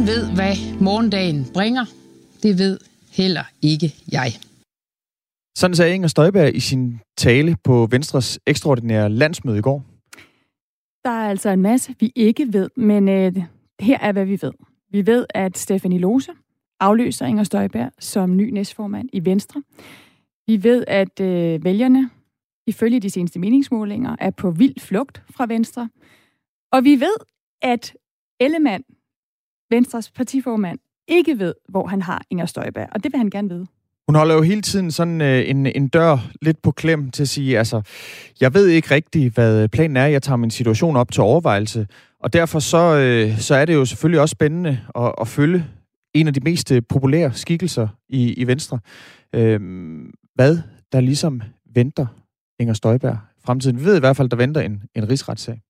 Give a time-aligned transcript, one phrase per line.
[0.00, 1.84] Ingen ved, hvad morgendagen bringer.
[2.42, 2.78] Det ved
[3.12, 4.32] heller ikke jeg.
[5.56, 9.84] Sådan sagde Inger Støjberg i sin tale på Venstres ekstraordinære landsmøde i går.
[11.04, 13.36] Der er altså en masse, vi ikke ved, men øh,
[13.80, 14.52] her er, hvad vi ved.
[14.90, 16.32] Vi ved, at Stefanie Lose
[16.80, 19.62] afløser Inger Støjberg som ny næstformand i Venstre.
[20.46, 22.10] Vi ved, at øh, vælgerne,
[22.66, 25.88] ifølge de seneste meningsmålinger, er på vild flugt fra Venstre.
[26.72, 27.16] Og vi ved,
[27.62, 27.94] at
[28.40, 28.84] Ellemann,
[29.70, 33.66] Venstres partiformand, ikke ved, hvor han har Inger Støjberg, og det vil han gerne vide.
[34.08, 37.28] Hun holder jo hele tiden sådan øh, en, en dør lidt på klem til at
[37.28, 37.82] sige, altså,
[38.40, 40.06] jeg ved ikke rigtigt, hvad planen er.
[40.06, 41.86] Jeg tager min situation op til overvejelse.
[42.20, 45.64] Og derfor så, øh, så er det jo selvfølgelig også spændende at, at følge
[46.14, 48.78] en af de mest øh, populære skikkelser i, i Venstre.
[49.34, 49.60] Øh,
[50.34, 50.58] hvad
[50.92, 51.42] der ligesom
[51.74, 52.06] venter
[52.60, 53.78] Inger Støjberg fremtiden.
[53.80, 55.60] Vi ved i hvert fald, der venter en, en rigsretssag.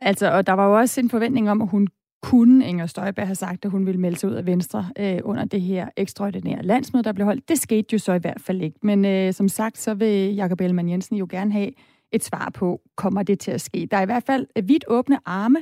[0.00, 1.88] Altså, og der var jo også en forventning om, at hun
[2.22, 5.44] kunne Inger Støjberg have sagt, at hun ville melde sig ud af Venstre øh, under
[5.44, 7.48] det her ekstraordinære landsmøde, der blev holdt.
[7.48, 8.78] Det skete jo så i hvert fald ikke.
[8.82, 11.70] Men øh, som sagt, så vil Jakob Ellemann Jensen jo gerne have
[12.12, 13.88] et svar på, kommer det til at ske.
[13.90, 15.58] Der er i hvert fald øh, vidt åbne arme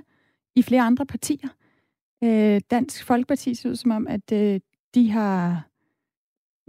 [0.57, 1.49] i flere andre partier.
[2.25, 4.61] Øh, Dansk Folkeparti ser ud som om, at øh,
[4.95, 5.69] de har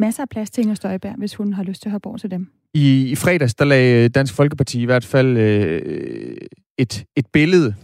[0.02, 2.32] masser af plads til Inger Støjberg, hvis hun har lyst til at hoppe over til
[2.32, 2.48] dem.
[2.74, 6.38] I, i fredags, der lagde øh, Dansk Folkeparti i hvert fald øh,
[6.78, 7.76] et, et billede,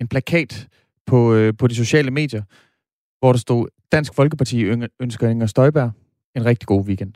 [0.00, 0.68] en plakat
[1.06, 2.42] på, øh, på de sociale medier,
[3.18, 4.64] hvor der stod, Dansk Folkeparti
[5.00, 5.90] ønsker Inger Støjberg
[6.36, 7.12] en rigtig god weekend.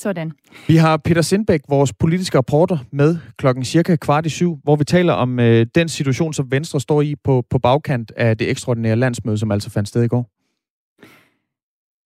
[0.00, 0.32] Sådan.
[0.68, 4.84] Vi har Peter Sindbæk, vores politiske rapporter, med klokken cirka kvart i syv, hvor vi
[4.84, 8.96] taler om øh, den situation, som Venstre står i på, på bagkant af det ekstraordinære
[8.96, 10.30] landsmøde, som altså fandt sted i går.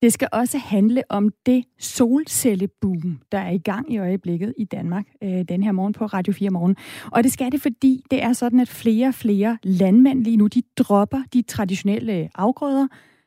[0.05, 5.07] Det skal også handle om det solcelleboom, der er i gang i øjeblikket i Danmark
[5.23, 6.77] øh, den her morgen på Radio 4 morgen.
[7.13, 10.47] Og det skal det, fordi det er sådan, at flere og flere landmænd lige nu,
[10.47, 12.87] de dropper de traditionelle afgrøder,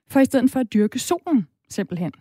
[0.10, 2.12] for i stedet for at dyrke solen, simpelthen.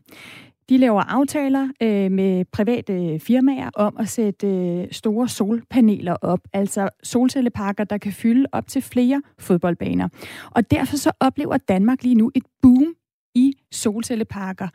[0.68, 6.88] De laver aftaler øh, med private firmaer om at sætte øh, store solpaneler op, altså
[7.02, 10.08] solcelleparker, der kan fylde op til flere fodboldbaner.
[10.50, 12.94] Og derfor så oplever Danmark lige nu et boom
[13.36, 14.68] i solcelleparker,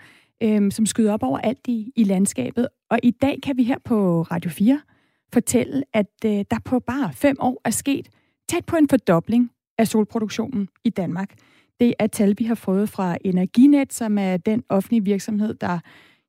[0.44, 2.68] øh, som skyder op over alt i, i landskabet.
[2.90, 4.82] Og i dag kan vi her på Radio 4
[5.34, 8.10] fortælle, at øh, der på bare fem år er sket
[8.50, 11.34] tæt på en fordobling af solproduktionen i Danmark.
[11.80, 15.80] Det er tal, vi har fået fra Energinet, som er den offentlige virksomhed, der,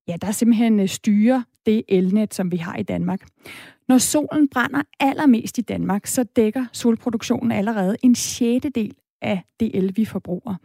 [0.08, 3.20] ja, der simpelthen øh, styrer det elnet, som vi har i Danmark.
[3.88, 9.92] Når solen brænder allermest i Danmark, så dækker solproduktionen allerede en sjettedel af det el,
[9.96, 10.56] vi forbruger.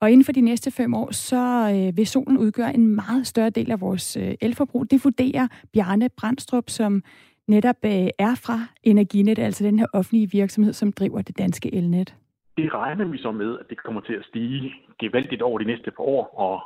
[0.00, 1.42] Og inden for de næste fem år, så
[1.74, 4.90] øh, vil solen udgøre en meget større del af vores øh, elforbrug.
[4.90, 7.02] Det vurderer Bjarne Brandstrup, som
[7.48, 12.14] netop øh, er fra Energinet, altså den her offentlige virksomhed, som driver det danske elnet.
[12.56, 15.90] Det regner vi så med, at det kommer til at stige gevaldigt over de næste
[15.90, 16.60] par år, og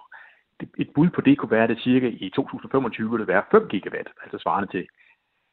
[0.79, 3.69] et bud på det kunne være, at det cirka i 2025 vil det være 5
[3.69, 4.87] gigawatt, altså svarende til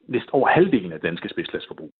[0.08, 1.90] næsten over halvdelen af danske spidslasforbrug.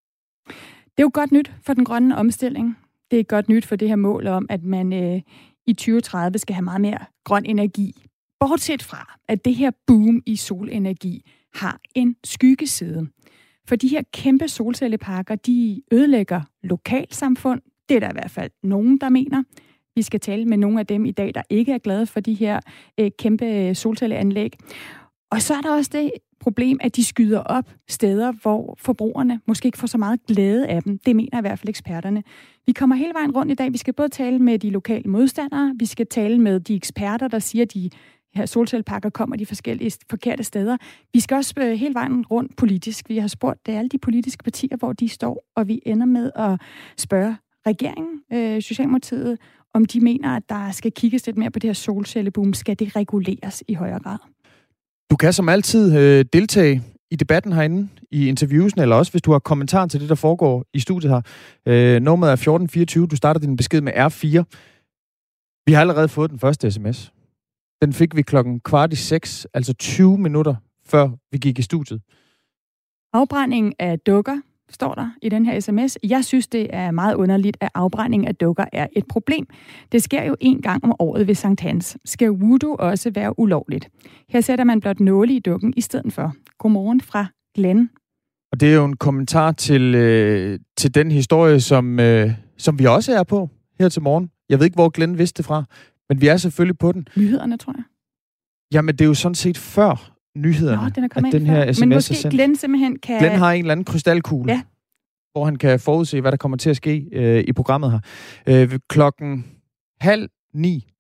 [0.95, 2.79] Det er jo godt nyt for den grønne omstilling.
[3.11, 5.21] Det er godt nyt for det her mål om, at man øh,
[5.67, 8.05] i 2030 skal have meget mere grøn energi.
[8.41, 13.09] Bortset fra, at det her boom i solenergi har en skyggeside.
[13.69, 17.61] For de her kæmpe solcelleparker, de ødelægger lokalsamfund.
[17.89, 19.43] Det er der i hvert fald nogen, der mener.
[19.95, 22.35] Vi skal tale med nogle af dem i dag, der ikke er glade for de
[22.35, 22.61] her
[23.01, 24.57] øh, kæmpe solcelleanlæg.
[25.31, 26.11] Og så er der også det
[26.41, 30.83] problem, at de skyder op steder, hvor forbrugerne måske ikke får så meget glæde af
[30.83, 30.99] dem.
[30.99, 32.23] Det mener i hvert fald eksperterne.
[32.67, 33.73] Vi kommer hele vejen rundt i dag.
[33.73, 37.39] Vi skal både tale med de lokale modstandere, vi skal tale med de eksperter, der
[37.39, 37.91] siger, at de
[38.35, 40.77] her solcellepakker kommer de forskellige forkerte steder.
[41.13, 43.09] Vi skal også øh, hele vejen rundt politisk.
[43.09, 46.31] Vi har spurgt det alle de politiske partier, hvor de står, og vi ender med
[46.37, 46.61] at
[46.97, 47.37] spørge
[47.67, 49.39] regeringen, øh, Socialdemokratiet,
[49.75, 52.55] om de mener, at der skal kigges lidt mere på det her solcelleboom.
[52.55, 54.19] Skal det reguleres i højere grad?
[55.11, 59.33] Du kan som altid øh, deltage i debatten herinde, i interviewsen, eller også hvis du
[59.33, 61.21] har kommentar til det, der foregår i studiet her.
[61.67, 63.07] Øh, nummeret er 1424.
[63.07, 64.45] Du starter din besked med R4.
[65.67, 67.13] Vi har allerede fået den første sms.
[67.83, 70.55] Den fik vi klokken kvart i seks, altså 20 minutter
[70.87, 72.01] før vi gik i studiet.
[73.13, 74.41] Afbrænding af dukker
[74.71, 75.99] står der i den her sms.
[76.03, 79.47] Jeg synes, det er meget underligt, at afbrænding af dukker er et problem.
[79.93, 81.97] Det sker jo en gang om året ved Sankt Hans.
[82.05, 83.89] Skal voodoo også være ulovligt?
[84.29, 86.35] Her sætter man blot nåle i dukken i stedet for.
[86.59, 87.91] Godmorgen fra Glenn.
[88.53, 92.85] Og det er jo en kommentar til, øh, til den historie, som, øh, som vi
[92.85, 94.31] også er på her til morgen.
[94.49, 95.65] Jeg ved ikke, hvor Glenn vidste det fra,
[96.09, 97.09] men vi er selvfølgelig på den.
[97.17, 97.85] Nyhederne, tror jeg.
[98.73, 101.73] Jamen, det er jo sådan set før nyhederne, Nå, den er kommet at den her
[101.73, 103.19] sms Men måske Glenn simpelthen kan...
[103.19, 104.63] Glenn har en eller anden krystalkugle, ja.
[105.33, 108.01] hvor han kan forudse, hvad der kommer til at ske øh, i programmet her.
[108.47, 109.45] Øh, klokken
[110.01, 110.91] halv ni,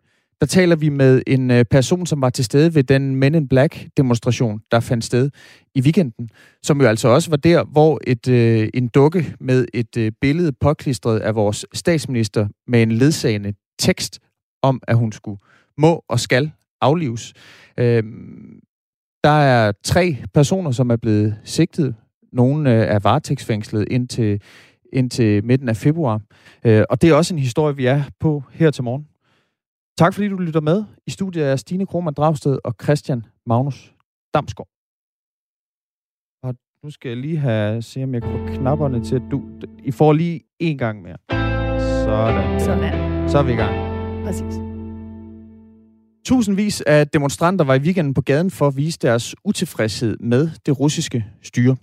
[0.40, 3.48] der taler vi med en øh, person, som var til stede ved den Men in
[3.48, 5.30] Black demonstration, der fandt sted
[5.74, 6.30] i weekenden,
[6.62, 10.52] som jo altså også var der, hvor et, øh, en dukke med et øh, billede
[10.52, 14.20] påklistret af vores statsminister med en ledsagende tekst
[14.62, 15.40] om, at hun skulle
[15.78, 16.50] må og skal
[16.80, 17.32] aflives.
[17.78, 18.02] Øh,
[19.25, 21.94] der er tre personer, som er blevet sigtet.
[22.32, 24.43] Nogle øh, er varetægtsfængslet indtil,
[24.93, 26.20] indtil midten af februar.
[26.64, 29.06] Øh, og det er også en historie, vi er på her til morgen.
[29.99, 30.84] Tak fordi du lytter med.
[31.06, 33.94] I studiet er Stine Krohmann Dragsted og Christian Magnus
[34.34, 34.69] Damsgaard.
[36.43, 39.43] Og nu skal jeg lige have, se om jeg kan få knapperne til, at du...
[39.82, 41.16] I får lige en gang mere.
[42.05, 42.61] Sådan.
[42.61, 43.28] Sådan.
[43.28, 43.75] Så er vi i gang.
[44.25, 44.69] Præcis.
[46.25, 50.81] Tusindvis af demonstranter var i weekenden på gaden for at vise deres utilfredshed med det
[50.81, 51.76] russiske styre.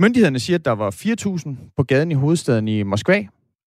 [0.00, 3.26] Myndighederne siger, at der var 4.000 på gaden i hovedstaden i Moskva.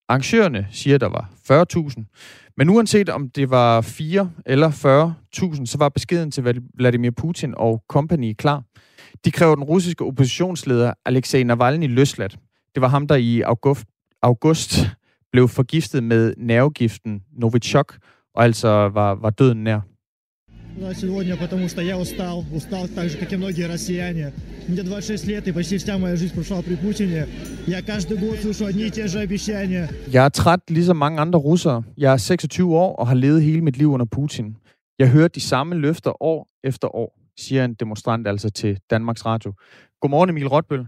[0.09, 2.53] Arrangørerne siger, at der var 40.000.
[2.57, 4.69] Men uanset om det var 4 eller
[5.59, 8.63] 40.000, så var beskeden til Vladimir Putin og company klar.
[9.25, 12.37] De kræver den russiske oppositionsleder Alexei Navalny løsladt.
[12.75, 13.85] Det var ham, der i august,
[14.21, 14.75] august
[15.31, 17.97] blev forgiftet med nervegiften Novichok,
[18.35, 19.92] og altså var, var døden nær
[20.80, 24.32] Да, сегодня, потому что я устал, устал так же, как и многие россияне.
[24.68, 27.26] Мне 26 лет, и почти вся моя жизнь прошла при Путине.
[27.66, 29.88] Я каждый год слышу одни и те же обещания.
[30.12, 31.82] Jeg er træt ligesom mange andre russere.
[31.96, 34.56] Jeg er 26 år og har levet hele mit liv under Putin.
[34.98, 39.52] Jeg hører de samme løfter år efter år, siger en demonstrant altså til Danmarks Radio.
[40.00, 40.86] Godmorgen Emil Rotbøl.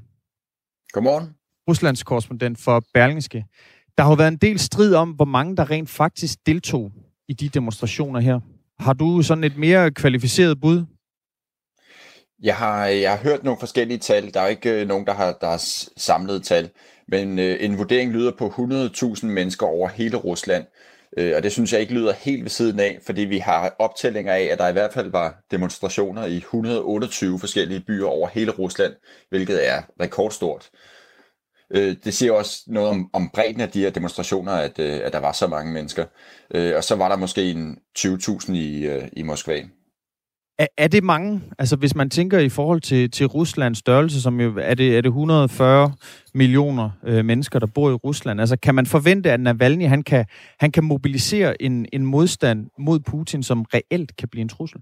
[0.92, 1.28] Godmorgen.
[1.68, 3.44] Ruslands korrespondent for Berlingske.
[3.98, 6.92] Der har jo været en del strid om, hvor mange der rent faktisk deltog
[7.28, 8.40] i de demonstrationer her.
[8.79, 10.85] Har du sådan et mere kvalificeret bud?
[12.43, 14.33] Jeg har, jeg har hørt nogle forskellige tal.
[14.33, 15.63] Der er ikke øh, nogen, der har, der har
[15.97, 16.69] samlet tal.
[17.07, 20.65] Men øh, en vurdering lyder på 100.000 mennesker over hele Rusland.
[21.17, 24.33] Øh, og det synes jeg ikke lyder helt ved siden af, fordi vi har optællinger
[24.33, 28.93] af, at der i hvert fald var demonstrationer i 128 forskellige byer over hele Rusland,
[29.29, 30.69] hvilket er rekordstort.
[30.73, 30.94] Øh,
[31.71, 35.13] øh, det siger også noget om, om bredden af de her demonstrationer, at, øh, at
[35.13, 36.05] der var så mange mennesker.
[36.55, 39.61] Øh, og så var der måske en 20.000 i, øh, i Moskva.
[40.59, 41.41] Er, er det mange?
[41.59, 45.01] Altså hvis man tænker i forhold til, til Ruslands størrelse, som jo er det, er
[45.01, 45.93] det 140
[46.33, 48.39] millioner øh, mennesker, der bor i Rusland.
[48.39, 50.25] Altså kan man forvente, at Navalny han kan,
[50.59, 54.81] han kan mobilisere en, en modstand mod Putin, som reelt kan blive en trussel?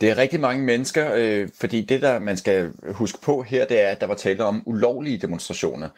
[0.00, 3.80] Det er rigtig mange mennesker, øh, fordi det, der man skal huske på her, det
[3.80, 5.88] er, at der var tale om ulovlige demonstrationer.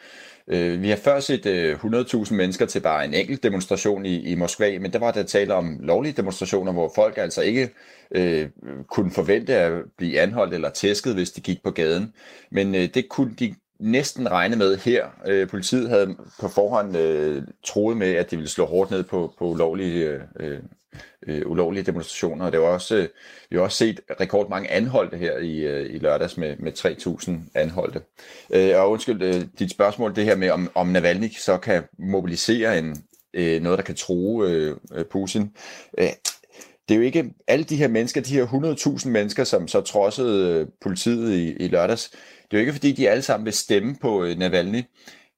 [0.47, 4.35] Øh, vi har før set øh, 100.000 mennesker til bare en enkelt demonstration i, i
[4.35, 7.69] Moskva, men der var der tale om lovlige demonstrationer, hvor folk altså ikke
[8.11, 8.49] øh,
[8.87, 12.13] kunne forvente at blive anholdt eller tæsket, hvis de gik på gaden.
[12.51, 15.05] Men øh, det kunne de næsten regne med her.
[15.27, 19.33] Øh, politiet havde på forhånd øh, troet med, at de ville slå hårdt ned på,
[19.37, 20.59] på ulovlige øh,
[21.27, 22.45] øh, ulovlige demonstrationer.
[22.45, 23.07] Og det var også, øh,
[23.49, 28.01] vi har også set rekordmange anholdte her i, øh, i lørdags med, med 3.000 anholdte.
[28.53, 32.79] Øh, og undskyld øh, dit spørgsmål, det her med, om, om Navalny så kan mobilisere
[32.79, 33.03] en,
[33.33, 35.51] øh, noget, der kan true øh, øh Putin.
[35.97, 36.09] Øh,
[36.89, 38.45] det er jo ikke alle de her mennesker, de her
[38.99, 42.11] 100.000 mennesker, som så trodsede øh, politiet i, i lørdags.
[42.53, 44.83] Det er jo ikke, fordi de alle sammen vil stemme på øh, Navalny.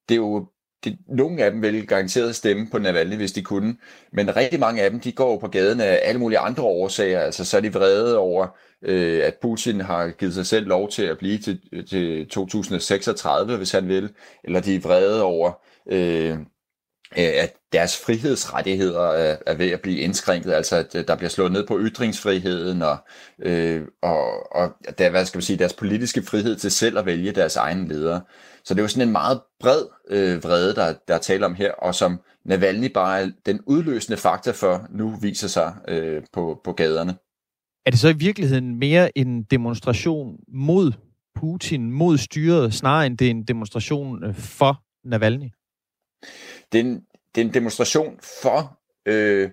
[0.09, 0.47] Det er jo
[0.83, 3.77] det, nogle af dem vil garanteret stemme på Navalny, hvis de kunne,
[4.13, 7.45] men rigtig mange af dem, de går på gaden af alle mulige andre årsager, altså
[7.45, 8.47] så er de vrede over,
[8.81, 13.71] øh, at Putin har givet sig selv lov til at blive til, til 2036, hvis
[13.71, 14.09] han vil,
[14.43, 15.51] eller de er vrede over,
[15.91, 16.37] øh,
[17.17, 21.29] Øh, at deres frihedsrettigheder øh, er, ved at blive indskrænket, altså at øh, der bliver
[21.29, 22.97] slået ned på ytringsfriheden og,
[23.39, 27.31] øh, og, og der, hvad skal man sige, deres politiske frihed til selv at vælge
[27.31, 28.21] deres egne ledere.
[28.65, 31.55] Så det er jo sådan en meget bred øh, vrede, der, der er tale om
[31.55, 36.61] her, og som Navalny bare er den udløsende faktor for, nu viser sig øh, på,
[36.63, 37.15] på gaderne.
[37.85, 40.91] Er det så i virkeligheden mere en demonstration mod
[41.35, 45.49] Putin, mod styret, snarere end det er en demonstration for Navalny?
[46.75, 47.01] Det er en,
[47.35, 49.49] det er en demonstration for øh,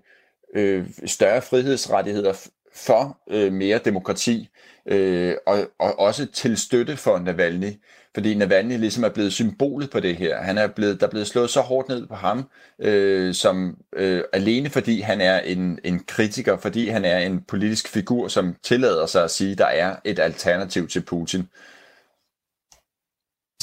[0.57, 4.49] øh, større frihedsrettigheder, for øh, mere demokrati,
[4.87, 7.73] øh, og, og også til støtte for Navalny
[8.15, 10.43] fordi Navalny ligesom er blevet symbolet på det her.
[10.43, 12.49] Han er blevet, der er blevet slået så hårdt ned på ham,
[12.79, 17.89] øh, som øh, alene fordi han er en, en kritiker, fordi han er en politisk
[17.89, 21.49] figur, som tillader sig at sige, der er et alternativ til Putin.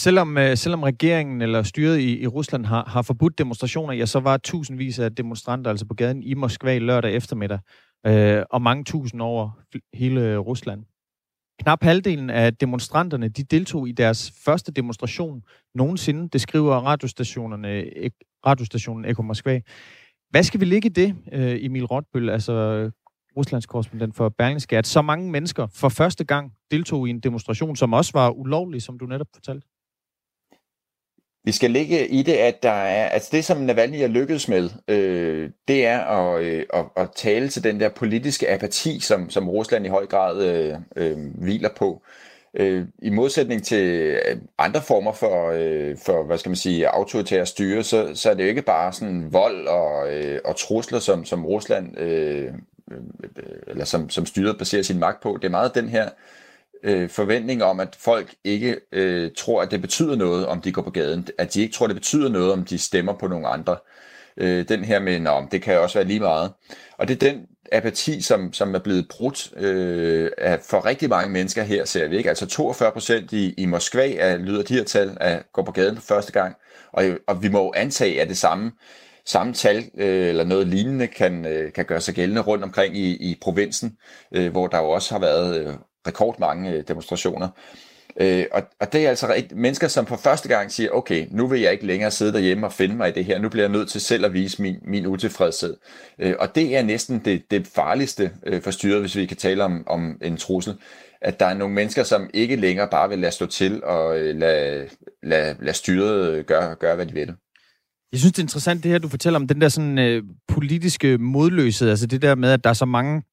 [0.03, 4.19] Selvom, øh, selvom regeringen eller styret i, i Rusland har, har forbudt demonstrationer, ja, så
[4.19, 7.59] var tusindvis af demonstranter altså på gaden i Moskva lørdag eftermiddag,
[8.07, 9.49] øh, og mange tusind over
[9.93, 10.83] hele Rusland.
[11.61, 15.41] Knap halvdelen af demonstranterne de deltog i deres første demonstration
[15.75, 17.83] nogensinde, det skriver radiostationerne,
[18.45, 19.61] radiostationen Eko Moskva.
[20.29, 22.91] Hvad skal vi ligge i det, øh, Emil Rotbøl, altså øh,
[23.37, 27.75] Ruslands korrespondent for Berlingske, at så mange mennesker for første gang deltog i en demonstration,
[27.75, 29.67] som også var ulovlig, som du netop fortalte?
[31.43, 34.69] Vi skal ligge i det, at der er, altså det, som Navalny er lykkedes med,
[34.87, 39.49] øh, det er at, øh, at, at tale til den der politiske apati, som, som
[39.49, 42.01] Rusland i høj grad øh, øh, hviler på.
[42.53, 47.45] Øh, I modsætning til øh, andre former for, øh, for hvad skal man sige, autoritære
[47.45, 51.25] styre, så, så er det jo ikke bare sådan vold og, øh, og trusler, som,
[51.25, 52.53] som Rusland øh,
[52.91, 52.99] øh,
[53.67, 55.37] eller som, som styret baserer sin magt på.
[55.41, 56.11] Det er meget den her øh,
[56.83, 60.81] øh, forventning om, at folk ikke øh, tror, at det betyder noget, om de går
[60.81, 61.27] på gaden.
[61.37, 63.77] At de ikke tror, det betyder noget, om de stemmer på nogle andre.
[64.37, 66.51] Øh, den her med, om det kan også være lige meget.
[66.97, 71.33] Og det er den apati, som, som er blevet brudt øh, af, for rigtig mange
[71.33, 72.29] mennesker her, ser vi ikke.
[72.29, 75.95] Altså 42 procent i, i Moskva er, lyder de her tal, at gå på gaden
[75.95, 76.55] for første gang.
[76.91, 78.71] Og, og vi må jo antage, at det samme
[79.25, 83.31] samme tal øh, eller noget lignende kan, øh, kan gøre sig gældende rundt omkring i,
[83.31, 83.97] i provinsen,
[84.31, 85.73] øh, hvor der jo også har været øh,
[86.07, 87.49] rekordmange øh, demonstrationer.
[88.21, 91.47] Øh, og, og det er altså et, mennesker, som for første gang siger, okay, nu
[91.47, 93.71] vil jeg ikke længere sidde derhjemme og finde mig i det her, nu bliver jeg
[93.71, 95.77] nødt til selv at vise min, min utilfredshed.
[96.19, 99.63] Øh, og det er næsten det, det farligste øh, for styret, hvis vi kan tale
[99.63, 100.75] om, om en trussel,
[101.21, 104.35] at der er nogle mennesker, som ikke længere bare vil lade stå til og øh,
[104.35, 104.89] lade,
[105.23, 107.33] lade, lade styret øh, gøre, gøre, hvad de vil.
[108.11, 111.17] Jeg synes, det er interessant, det her, du fortæller om den der sådan øh, politiske
[111.17, 113.23] modløshed, altså det der med, at der er så mange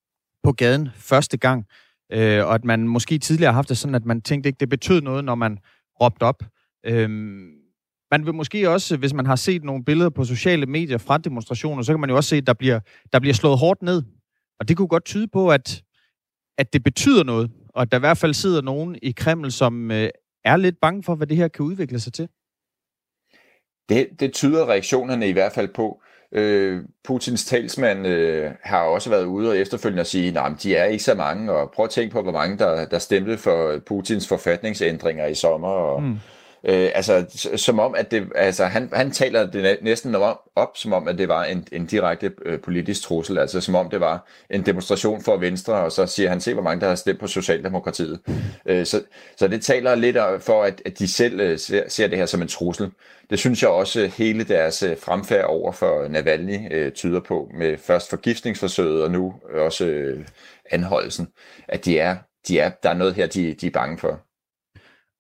[0.45, 1.67] på gaden første gang,
[2.13, 4.69] øh, og at man måske tidligere har haft det sådan, at man tænkte ikke, det
[4.69, 5.59] betød noget, når man
[6.01, 6.43] råbte op.
[6.87, 7.11] Øh,
[8.11, 11.83] man vil måske også, hvis man har set nogle billeder på sociale medier fra demonstrationer,
[11.83, 12.81] så kan man jo også se, at der bliver,
[13.13, 14.03] der bliver slået hårdt ned.
[14.61, 15.83] Og det kunne godt tyde på, at,
[16.59, 19.91] at det betyder noget, og at der i hvert fald sidder nogen i Kreml, som
[19.91, 20.11] øh,
[20.45, 22.29] er lidt bange for, hvad det her kan udvikle sig til.
[23.89, 26.03] Det, det tyder reaktionerne i hvert fald på.
[26.33, 30.85] Øh, Putins talsmand øh, har også været ude og efterfølgende at sige, at de er
[30.85, 34.29] ikke så mange, og prøv at tænke på, hvor mange der, der stemte for Putins
[34.29, 36.19] forfatningsændringer i sommer, og mm.
[36.69, 37.25] Øh, altså,
[37.57, 41.19] som om, at det, altså, han, han taler det næsten op, op, som om, at
[41.19, 45.23] det var en, en direkte øh, politisk trussel, altså som om det var en demonstration
[45.23, 48.21] for Venstre, og så siger han, se hvor mange, der har stemt på Socialdemokratiet.
[48.67, 49.03] Øh, så,
[49.37, 52.43] så det taler lidt for, at, at de selv øh, ser, ser det her som
[52.43, 52.91] en trussel.
[53.31, 57.51] Det synes jeg også, øh, hele deres øh, fremfærd over for Navalny øh, tyder på,
[57.59, 60.25] med først forgiftningsforsøget, og nu også øh,
[60.71, 61.29] anholdelsen,
[61.69, 62.17] at de er,
[62.49, 64.26] de er, der er noget her, de, de er bange for.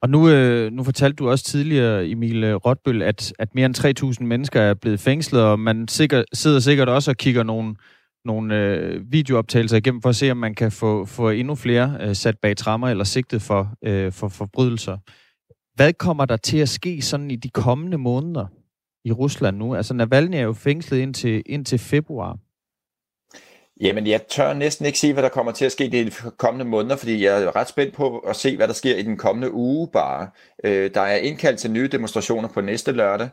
[0.03, 4.25] Og nu, øh, nu fortalte du også tidligere, Emil Rotbøl, at, at mere end 3.000
[4.25, 7.75] mennesker er blevet fængslet, og man sikker, sidder sikkert også og kigger nogle,
[8.25, 12.15] nogle øh, videooptagelser igennem for at se, om man kan få, få endnu flere øh,
[12.15, 14.99] sat bag trammer eller sigtet for, øh, for forbrydelser.
[15.75, 18.47] Hvad kommer der til at ske sådan i de kommende måneder
[19.05, 19.75] i Rusland nu?
[19.75, 22.39] Altså Navalny er jo fængslet indtil, indtil februar.
[23.81, 26.97] Jamen, jeg tør næsten ikke sige, hvad der kommer til at ske de kommende måneder,
[26.97, 29.89] fordi jeg er ret spændt på at se, hvad der sker i den kommende uge
[29.93, 30.29] bare.
[30.65, 33.29] Øh, der er indkaldt til nye demonstrationer på næste lørdag,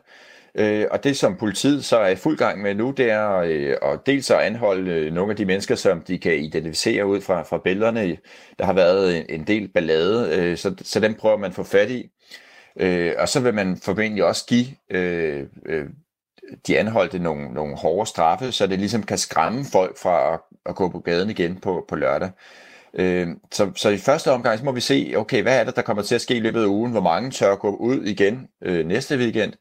[0.54, 3.76] øh, og det som politiet så er i fuld gang med nu, det er øh,
[3.82, 7.42] at dels at anholde øh, nogle af de mennesker, som de kan identificere ud fra,
[7.42, 8.16] fra billederne.
[8.58, 11.62] Der har været en, en del ballade, øh, så, så dem prøver man at få
[11.62, 12.10] fat i.
[12.80, 15.86] Øh, og så vil man formentlig også give øh, øh,
[16.66, 20.74] de anholdte nogle, nogle hårde straffe, så det ligesom kan skræmme folk fra at, at
[20.74, 22.30] gå på gaden igen på, på lørdag.
[22.94, 25.82] Øh, så, så i første omgang så må vi se, okay, hvad er det, der
[25.82, 26.92] kommer til at ske i løbet af ugen?
[26.92, 29.52] Hvor mange tør gå ud igen øh, næste weekend?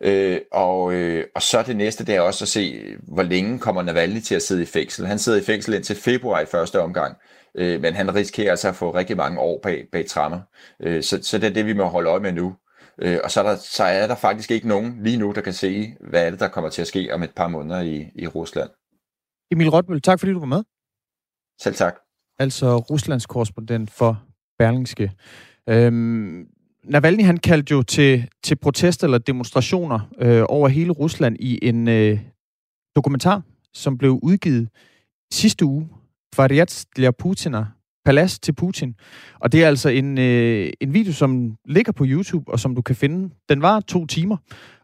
[0.00, 3.82] Øh, og, øh, og så det næste, det er også at se, hvor længe kommer
[3.82, 5.06] Navalny til at sidde i fængsel.
[5.06, 7.16] Han sidder i fængsel indtil februar i første omgang,
[7.54, 10.40] øh, men han risikerer altså at få rigtig mange år bag, bag trammer.
[10.80, 12.54] Øh, så, så det er det, vi må holde øje med nu.
[13.01, 15.53] Øh, og så er, der, så er der faktisk ikke nogen lige nu, der kan
[15.53, 18.27] se, hvad er det, der kommer til at ske om et par måneder i, i
[18.27, 18.69] Rusland.
[19.51, 20.63] Emil Rotmøl, tak fordi du var med.
[21.61, 21.95] Selv tak.
[22.39, 24.23] Altså Ruslands korrespondent for
[24.59, 25.11] Berlingske.
[25.69, 26.47] Øhm,
[26.83, 31.87] Navalny han kaldte jo til, til protester eller demonstrationer øh, over hele Rusland i en
[31.87, 32.19] øh,
[32.95, 33.41] dokumentar,
[33.73, 34.69] som blev udgivet
[35.31, 35.89] sidste uge.
[36.37, 37.65] Variat для Putina,
[38.04, 38.94] Palads til Putin.
[39.40, 42.82] Og det er altså en, øh, en video, som ligger på YouTube, og som du
[42.82, 43.34] kan finde.
[43.48, 44.36] Den var to timer.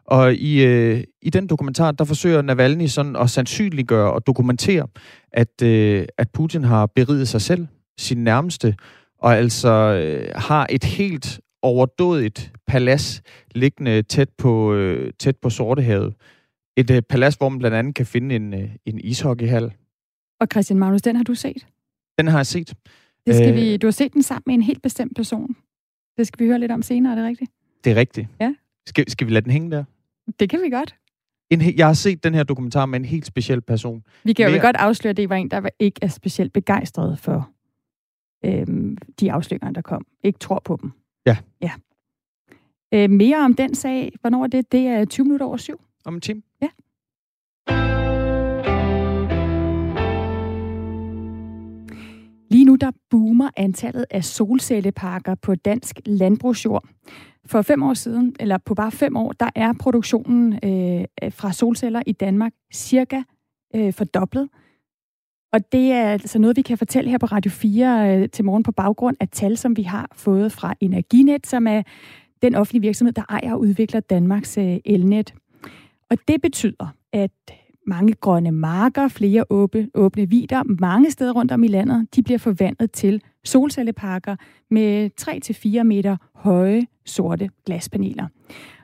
[0.05, 4.87] Og i, øh, i den dokumentar, der forsøger Navalny sådan at sandsynliggøre og dokumentere,
[5.33, 8.75] at, øh, at Putin har beriget sig selv, sin nærmeste,
[9.19, 13.21] og altså øh, har et helt overdådigt palads
[13.55, 16.13] liggende tæt på, øh, tæt på Sortehavet.
[16.77, 19.73] Et øh, palads, hvor man blandt andet kan finde en, øh, en ishockeyhal.
[20.39, 21.67] Og Christian Magnus, den har du set?
[22.17, 22.73] Den har jeg set.
[23.25, 25.55] Det skal øh, vi, du har set den sammen med en helt bestemt person.
[26.17, 27.51] Det skal vi høre lidt om senere, er det rigtigt?
[27.83, 28.27] Det er rigtigt.
[28.39, 28.53] Ja.
[28.87, 29.83] Skal, skal vi lade den hænge der?
[30.39, 30.95] Det kan vi godt.
[31.49, 34.03] En, jeg har set den her dokumentar med en helt speciel person.
[34.23, 34.61] Vi kan jo Mere...
[34.61, 37.49] godt afsløre, at det var en, der ikke er specielt begejstret for
[38.45, 40.05] øhm, de afsløringer, der kom.
[40.23, 40.91] Ikke tror på dem.
[41.25, 41.37] Ja.
[41.61, 41.71] ja.
[42.93, 44.11] Øh, mere om den sag.
[44.21, 44.71] Hvornår er det?
[44.71, 45.81] Det er 20 minutter over syv.
[46.05, 46.41] Om en time.
[46.61, 46.67] Ja.
[52.51, 56.87] Lige nu der boomer antallet af solcelleparker på dansk landbrugsjord.
[57.45, 62.01] For fem år siden, eller på bare fem år, der er produktionen øh, fra solceller
[62.05, 63.21] i Danmark cirka
[63.75, 64.49] øh, fordoblet.
[65.53, 68.63] Og det er altså noget, vi kan fortælle her på Radio 4 øh, til morgen
[68.63, 71.83] på baggrund af tal, som vi har fået fra Energinet, som er
[72.41, 75.33] den offentlige virksomhed, der ejer og udvikler Danmarks øh, elnet.
[76.09, 77.31] Og det betyder, at
[77.87, 82.37] mange grønne marker, flere åbne, åbne vider, mange steder rundt om i landet, de bliver
[82.37, 84.35] forvandlet til solcelleparker
[84.69, 85.09] med
[85.79, 88.27] 3-4 meter høje sorte glaspaneler.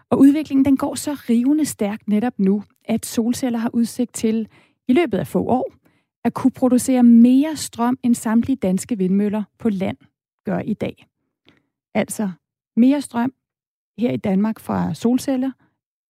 [0.09, 4.47] Og udviklingen den går så rivende stærkt netop nu, at solceller har udsigt til
[4.87, 5.71] i løbet af få år
[6.23, 9.97] at kunne producere mere strøm end samtlige danske vindmøller på land
[10.45, 11.07] gør i dag.
[11.93, 12.29] Altså
[12.75, 13.33] mere strøm
[13.97, 15.51] her i Danmark fra solceller,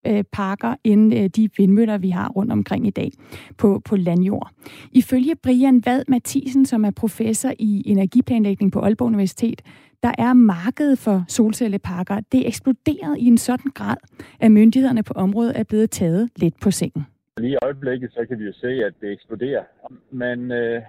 [0.08, 3.12] øh, parker end øh, de vindmøller, vi har rundt omkring i dag
[3.58, 4.50] på, på landjord.
[4.92, 9.62] Ifølge Brian Vad Mathisen, som er professor i energiplanlægning på Aalborg Universitet,
[10.04, 12.20] der er markedet for solcelleparker.
[12.32, 13.98] Det er eksploderet i en sådan grad,
[14.40, 17.06] at myndighederne på området er blevet taget lidt på sengen.
[17.38, 19.64] Lige i øjeblikket, så kan vi jo se, at det eksploderer.
[20.12, 20.82] Man øh,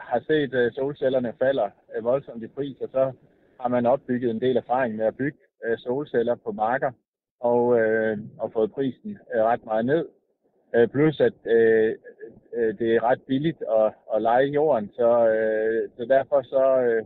[0.00, 3.12] har set, at solcellerne falder øh, voldsomt i pris, og så
[3.60, 6.90] har man opbygget en del erfaring med at bygge øh, solceller på marker
[7.40, 10.06] og, øh, og fået prisen øh, ret meget ned.
[10.74, 11.94] Øh, plus at øh,
[12.54, 17.04] øh, det er ret billigt at, at lege jorden, så, øh, så derfor så, øh,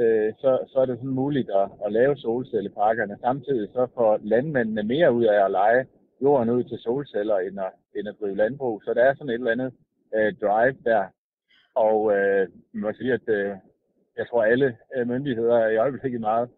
[0.00, 3.18] øh, så, så er det sådan muligt at, at lave solcelleparkerne.
[3.20, 5.86] Samtidig så får landmændene mere ud af at lege
[6.22, 8.82] jorden ud til solceller, end at, end at drive landbrug.
[8.84, 9.72] Så der er sådan et eller andet
[10.14, 11.04] øh, drive der.
[11.74, 13.56] Og øh, man må sige, at øh,
[14.16, 16.48] jeg tror, alle øh, myndigheder er i øjeblikket meget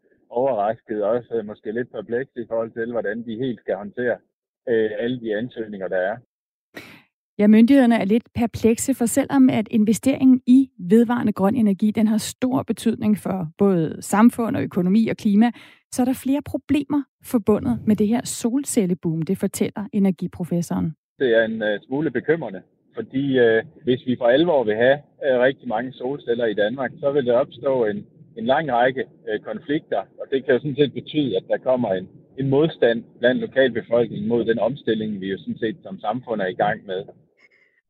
[0.40, 4.16] overrasket, og også måske lidt perplekse i forhold til, hvordan de helt skal håndtere
[4.68, 6.16] øh, alle de ansøgninger, der er.
[7.38, 12.18] Ja, myndighederne er lidt perplekse, for selvom at investeringen i vedvarende grøn energi, den har
[12.18, 15.50] stor betydning for både samfund og økonomi og klima,
[15.92, 20.94] så er der flere problemer forbundet med det her solcelleboom, det fortæller energiprofessoren.
[21.18, 22.62] Det er en uh, smule bekymrende,
[22.94, 27.12] fordi uh, hvis vi for alvor vil have uh, rigtig mange solceller i Danmark, så
[27.12, 30.92] vil der opstå en, en lang række uh, konflikter, og det kan jo sådan set
[30.92, 35.58] betyde, at der kommer en, en modstand blandt lokalbefolkningen mod den omstilling, vi jo sådan
[35.58, 37.04] set som samfund er i gang med.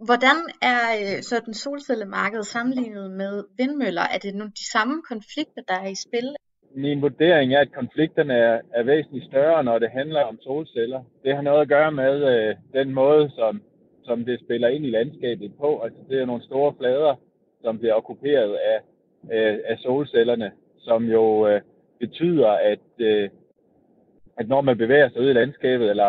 [0.09, 0.83] Hvordan er
[1.23, 4.03] sådan solcellemarkedet sammenlignet med vindmøller?
[4.15, 6.29] Er det nogle de samme konflikter, der er i spil?
[6.75, 11.03] min vurdering er, at konflikterne er, er væsentligt større, når det handler om solceller.
[11.25, 13.63] Det har noget at gøre med øh, den måde, som,
[14.05, 15.81] som det spiller ind i landskabet på.
[15.85, 17.15] Altså, det er nogle store flader,
[17.63, 18.79] som bliver okkuperet af,
[19.33, 21.61] øh, af solcellerne, som jo øh,
[22.01, 23.29] betyder, at, øh,
[24.39, 26.09] at når man bevæger sig ud i landskabet, eller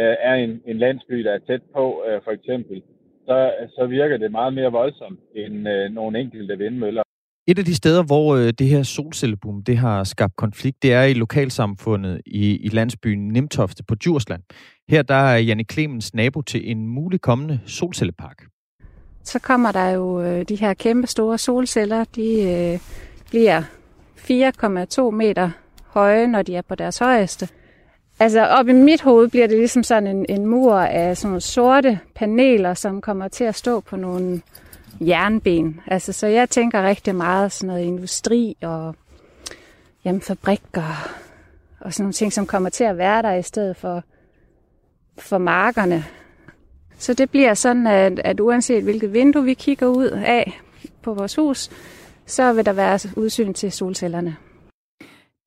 [0.00, 2.82] øh, er en, en landsby, der er tæt på, øh, for eksempel,
[3.26, 7.02] så, så virker det meget mere voldsomt end øh, nogle enkelte vindmøller.
[7.48, 11.02] Et af de steder, hvor øh, det her solcelleboom det har skabt konflikt, det er
[11.02, 14.42] i lokalsamfundet i, i landsbyen Nimtofte på Djursland.
[14.88, 18.42] Her der er Janne Clemens nabo til en mulig kommende solcellepark.
[19.26, 22.04] Så kommer der jo øh, de her kæmpe store solceller.
[22.04, 22.78] De øh,
[23.28, 23.62] bliver
[24.16, 25.50] 4,2 meter
[25.86, 27.48] høje, når de er på deres højeste.
[28.18, 31.40] Altså op i mit hoved bliver det ligesom sådan en, en mur af sådan nogle
[31.40, 34.42] sorte paneler, som kommer til at stå på nogle
[35.00, 35.80] jernben.
[35.86, 38.94] Altså, så jeg tænker rigtig meget sådan noget industri og
[40.04, 41.10] jamen, fabrikker
[41.80, 44.02] og sådan nogle ting, som kommer til at være der i stedet for,
[45.18, 46.04] for markerne.
[46.98, 50.60] Så det bliver sådan, at, at uanset hvilket vindue vi kigger ud af
[51.02, 51.70] på vores hus,
[52.26, 54.36] så vil der være udsyn til solcellerne.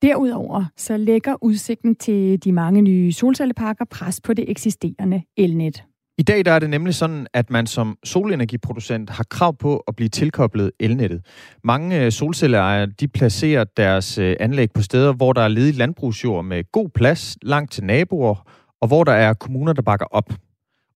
[0.02, 5.84] Derudover så lægger udsigten til de mange nye solcelleparker pres på det eksisterende elnet.
[6.18, 9.96] I dag der er det nemlig sådan, at man som solenergiproducent har krav på at
[9.96, 11.26] blive tilkoblet elnettet.
[11.64, 16.44] Mange øh, solcelleejere de placerer deres øh, anlæg på steder, hvor der er ledig landbrugsjord
[16.44, 18.48] med god plads, langt til naboer,
[18.80, 20.32] og hvor der er kommuner, der bakker op.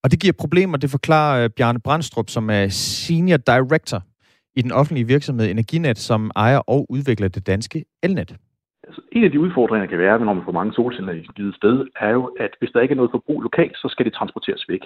[0.05, 4.01] Og det giver problemer, det forklarer øh, Bjarne Brandstrup, som er Senior Director
[4.59, 8.31] i den offentlige virksomhed Energinet, som ejer og udvikler det danske elnet.
[8.87, 11.35] Altså, en af de udfordringer, der kan være, når man får mange solceller i et
[11.35, 14.15] givet sted, er jo, at hvis der ikke er noget forbrug lokalt, så skal det
[14.15, 14.85] transporteres væk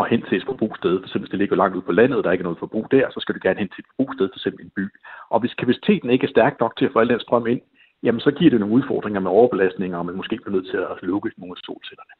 [0.00, 0.94] og hen til et forbrugssted.
[0.98, 2.86] For eksempel, hvis det ligger langt ud på landet, og der ikke er noget forbrug
[2.90, 4.84] der, så skal du gerne hen til et forbrugssted, for eksempel en by.
[5.32, 7.60] Og hvis kapaciteten ikke er stærk nok til at få al den strøm ind,
[8.02, 10.96] jamen så giver det nogle udfordringer med overbelastninger, og man måske bliver nødt til at
[11.10, 12.14] lukke nogle af solcellerne.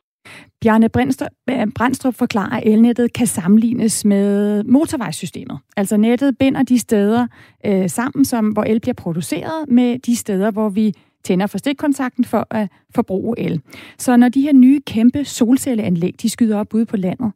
[0.61, 5.59] Bjarne eh, Brandstrup forklarer, at elnettet kan sammenlignes med motorvejssystemet.
[5.77, 7.27] Altså nettet binder de steder
[7.67, 12.25] øh, sammen, som, hvor el bliver produceret, med de steder, hvor vi tænder for stikkontakten
[12.25, 13.61] for at forbruge el.
[13.99, 17.33] Så når de her nye kæmpe solcelleanlæg, de skyder op ude på landet,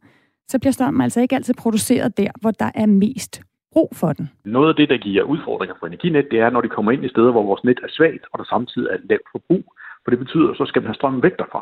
[0.47, 3.41] så bliver strømmen altså ikke altid produceret der, hvor der er mest
[3.73, 4.29] brug for den.
[4.45, 7.09] Noget af det, der giver udfordringer for energinet, det er, når de kommer ind i
[7.09, 9.63] steder, hvor vores net er svagt, og der samtidig er lavt forbrug.
[10.03, 11.61] For det betyder, at så skal man have strømmen væk derfra.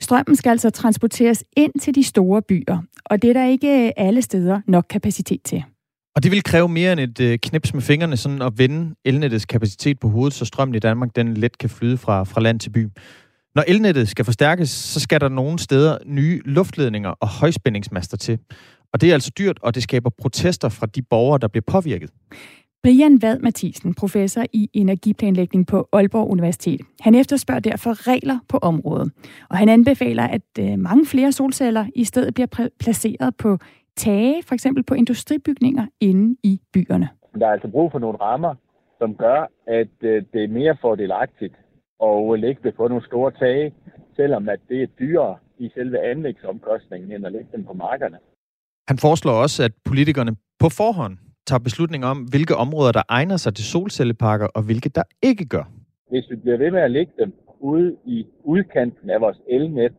[0.00, 3.92] Strømmen skal altså transporteres ind til de store byer, og det er der ikke øh,
[3.96, 5.64] alle steder nok kapacitet til.
[6.16, 9.44] Og det vil kræve mere end et øh, knips med fingrene, sådan at vende elnettets
[9.44, 12.70] kapacitet på hovedet, så strømmen i Danmark den let kan flyde fra, fra land til
[12.70, 12.88] by.
[13.54, 18.38] Når elnettet skal forstærkes, så skal der nogle steder nye luftledninger og højspændingsmaster til.
[18.92, 22.10] Og det er altså dyrt, og det skaber protester fra de borgere, der bliver påvirket.
[22.84, 26.80] Brian Vad Mathisen, professor i energiplanlægning på Aalborg Universitet.
[27.00, 29.12] Han efterspørger derfor regler på området.
[29.50, 33.58] Og han anbefaler, at øh, mange flere solceller i stedet bliver placeret på
[33.96, 37.08] tage, for eksempel på industribygninger inde i byerne.
[37.40, 38.54] Der er altså brug for nogle rammer,
[38.98, 41.54] som gør, at øh, det er mere fordelagtigt
[42.02, 43.74] at lægge det på nogle store tage,
[44.16, 48.18] selvom at det er dyrere i selve anlægsomkostningen, end at lægge dem på markerne.
[48.88, 51.16] Han foreslår også, at politikerne på forhånd
[51.46, 55.64] tager beslutning om, hvilke områder, der egner sig til solcelleparker, og hvilke, der ikke gør.
[56.10, 59.92] Hvis vi bliver ved med at lægge dem ude i udkanten af vores elnet,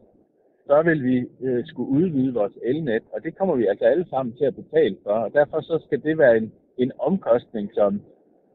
[0.68, 4.36] så vil vi øh, skulle udvide vores elnet, og det kommer vi altså alle sammen
[4.38, 5.12] til at betale for.
[5.12, 8.02] Og derfor så skal det være en, en omkostning, som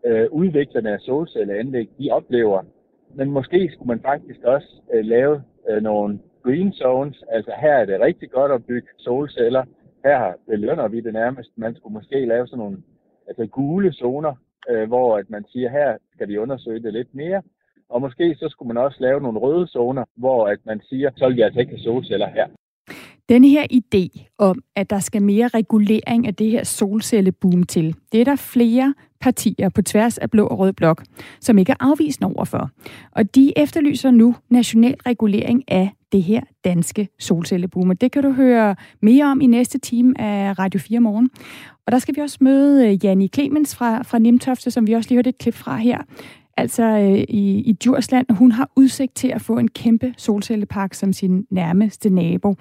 [0.06, 2.62] øh, udviklerne af solcelleanlæg de oplever.
[3.14, 7.84] Men måske skulle man faktisk også øh, lave øh, nogle green zones, altså her er
[7.84, 9.64] det rigtig godt at bygge solceller,
[10.04, 11.50] her belønner vi det nærmest.
[11.56, 12.78] Man skulle måske lave sådan nogle
[13.28, 14.34] altså gule zoner,
[14.70, 17.42] øh, hvor at man siger, her skal vi undersøge det lidt mere.
[17.88, 21.26] Og måske så skulle man også lave nogle røde zoner, hvor at man siger, så
[21.26, 22.46] vil vi altså ikke have solceller her.
[23.28, 28.20] Den her idé om, at der skal mere regulering af det her solcelleboom til, det
[28.20, 31.04] er der flere partier på tværs af blå og rød blok,
[31.40, 32.70] som ikke er afvisende overfor.
[33.12, 37.96] Og de efterlyser nu national regulering af det her danske solcelleboom.
[37.96, 41.30] Det kan du høre mere om i næste time af Radio 4 morgen.
[41.86, 45.10] Og der skal vi også møde øh, Janni Clemens fra, fra Nimtofte, som vi også
[45.10, 45.98] lige hørte et klip fra her
[46.56, 50.94] altså øh, i, i Djursland, og hun har udsigt til at få en kæmpe solcellepark
[50.94, 52.54] som sin nærmeste nabo.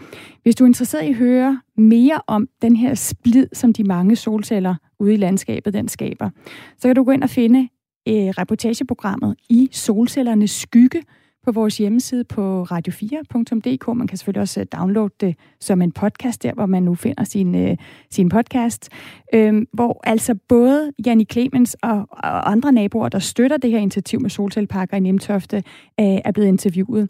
[0.43, 4.15] Hvis du er interesseret i at høre mere om den her splid, som de mange
[4.15, 6.29] solceller ude i landskabet, den skaber,
[6.77, 7.69] så kan du gå ind og finde
[8.07, 11.03] øh, reportageprogrammet i solcellernes skygge,
[11.45, 13.87] på vores hjemmeside på radio4.dk.
[13.87, 17.23] Man kan selvfølgelig også øh, downloade det som en podcast, der hvor man nu finder
[17.23, 17.77] sin, øh,
[18.11, 18.89] sin podcast.
[19.33, 24.21] Øh, hvor altså både Janni Clemens og, og andre naboer, der støtter det her initiativ
[24.21, 25.57] med solcelleparker i Nemtofte,
[25.99, 27.09] øh, er blevet interviewet.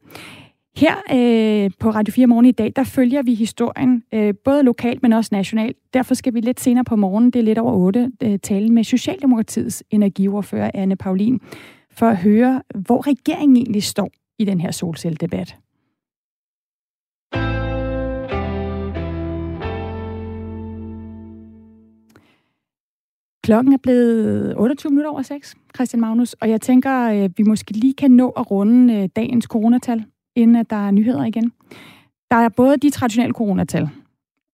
[0.78, 5.02] Her øh, på Radio 4 Morgen i dag, der følger vi historien, øh, både lokalt,
[5.02, 5.78] men også nationalt.
[5.94, 8.84] Derfor skal vi lidt senere på morgen, det er lidt over 8, øh, tale med
[8.84, 11.40] Socialdemokratiets energiordfører Anne Paulin,
[11.92, 15.56] for at høre, hvor regeringen egentlig står i den her solcelledebat.
[23.44, 27.72] Klokken er blevet 28 minutter over 6, Christian Magnus, og jeg tænker, øh, vi måske
[27.72, 31.52] lige kan nå at runde øh, dagens coronatal, inden at der er nyheder igen.
[32.32, 33.90] Der er både de traditionelle coronatal,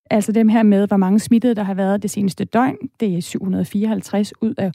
[0.09, 2.77] altså dem her med, hvor mange smittede der har været det seneste døgn.
[2.99, 4.71] Det er 754 ud af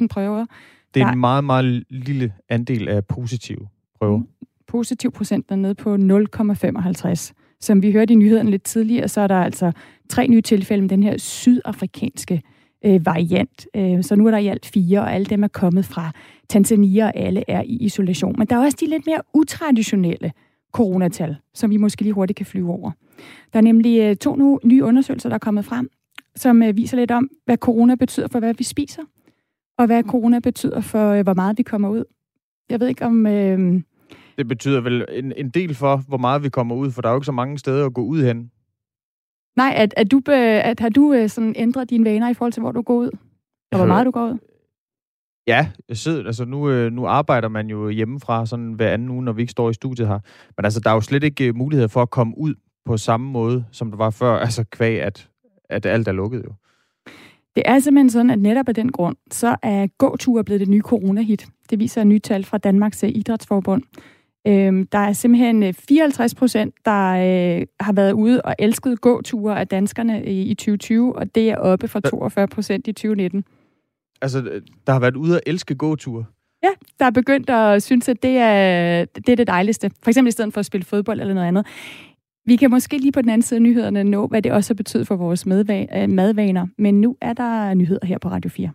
[0.00, 0.46] 130.000 prøver.
[0.94, 1.12] Det er der...
[1.12, 4.18] en meget, meget lille andel af positive prøver.
[4.18, 4.26] Mm
[4.72, 7.32] positiv procent er nede på 0,55.
[7.60, 9.72] Som vi hørte i nyhederne lidt tidligere, så er der altså
[10.08, 12.42] tre nye tilfælde med den her sydafrikanske
[12.84, 13.66] øh, variant.
[13.76, 16.10] Øh, så nu er der i alt fire, og alle dem er kommet fra
[16.48, 18.34] Tanzania, og alle er i isolation.
[18.38, 20.32] Men der er også de lidt mere utraditionelle
[20.72, 22.90] coronatal, som vi måske lige hurtigt kan flyve over.
[23.52, 25.90] Der er nemlig øh, to nu, nye undersøgelser, der er kommet frem,
[26.36, 29.02] som øh, viser lidt om, hvad corona betyder for, hvad vi spiser,
[29.78, 32.04] og hvad corona betyder for, øh, hvor meget vi kommer ud.
[32.70, 33.82] Jeg ved ikke, om, øh,
[34.38, 37.12] det betyder vel en, en del for, hvor meget vi kommer ud, for der er
[37.12, 38.50] jo ikke så mange steder at gå ud hen.
[39.56, 42.60] Nej, at, at du, at har du øh, sådan ændret dine vaner i forhold til,
[42.60, 43.10] hvor du går ud?
[43.72, 44.38] Og hvor meget du går ud?
[45.46, 49.24] Ja, jeg sidder, altså nu, øh, nu arbejder man jo hjemmefra sådan hver anden uge,
[49.24, 50.18] når vi ikke står i studiet her.
[50.56, 53.30] Men altså, der er jo slet ikke øh, mulighed for at komme ud på samme
[53.30, 55.28] måde, som der var før, altså kvæg, at,
[55.64, 56.52] at alt er lukket jo.
[57.54, 60.80] Det er simpelthen sådan, at netop af den grund, så er gåture blevet det nye
[60.80, 61.46] coronahit.
[61.70, 63.82] Det viser nye tal fra Danmarks Idrætsforbund.
[64.46, 69.60] Øhm, der er simpelthen 54 øh, procent, der øh, har været ude og elsket gåture
[69.60, 73.44] af danskerne i, i 2020, og det er oppe fra 42 procent i 2019.
[74.22, 76.24] Altså, øh, der har været ude og elske gåture?
[76.62, 79.90] ja, der er begyndt at synes, at det er, det er det dejligste.
[80.02, 81.66] For eksempel i stedet for at spille fodbold eller noget andet.
[82.46, 84.76] Vi kan måske lige på den anden side af nyhederne nå, hvad det også har
[84.76, 86.66] betydet for vores madvaner.
[86.78, 88.70] Men nu er der nyheder her på Radio 4.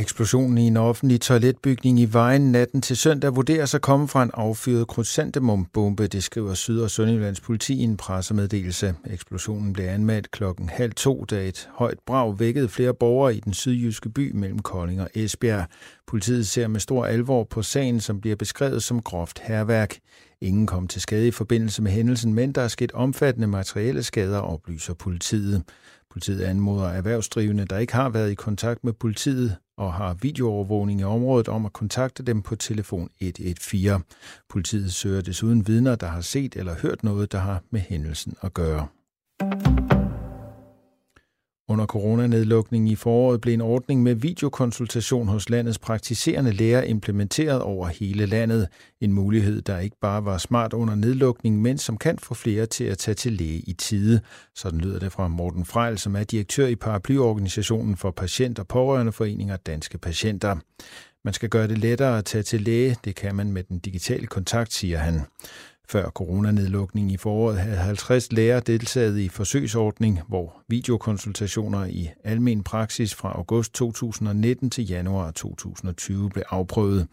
[0.00, 4.30] Eksplosionen i en offentlig toiletbygning i vejen natten til søndag vurderes at komme fra en
[4.34, 8.94] affyret krysantemumbombe, det skriver Syd- og Sønderjyllands politi i en pressemeddelelse.
[9.10, 13.54] Eksplosionen blev anmeldt klokken halv to, da et højt brag vækkede flere borgere i den
[13.54, 15.66] sydjyske by mellem Kolding og Esbjerg.
[16.06, 19.98] Politiet ser med stor alvor på sagen, som bliver beskrevet som groft herværk.
[20.40, 24.38] Ingen kom til skade i forbindelse med hændelsen, men der er sket omfattende materielle skader,
[24.38, 25.62] oplyser politiet.
[26.10, 31.04] Politiet anmoder erhvervsdrivende, der ikke har været i kontakt med politiet og har videoovervågning i
[31.04, 34.04] området om at kontakte dem på telefon 114.
[34.48, 38.54] Politiet søger desuden vidner, der har set eller hørt noget, der har med hændelsen at
[38.54, 38.86] gøre.
[41.70, 47.86] Under coronanedlukningen i foråret blev en ordning med videokonsultation hos landets praktiserende læger implementeret over
[47.86, 48.68] hele landet.
[49.00, 52.84] En mulighed, der ikke bare var smart under nedlukningen, men som kan få flere til
[52.84, 54.20] at tage til læge i tide.
[54.54, 59.56] Sådan lyder det fra Morten Frejl, som er direktør i paraplyorganisationen for patient- og pårørendeforeninger
[59.56, 60.56] Danske Patienter.
[61.24, 62.96] Man skal gøre det lettere at tage til læge.
[63.04, 65.20] Det kan man med den digitale kontakt, siger han.
[65.90, 73.14] Før coronanedlukningen i foråret havde 50 læger deltaget i forsøgsordning, hvor videokonsultationer i almen praksis
[73.14, 77.06] fra august 2019 til januar 2020 blev afprøvet.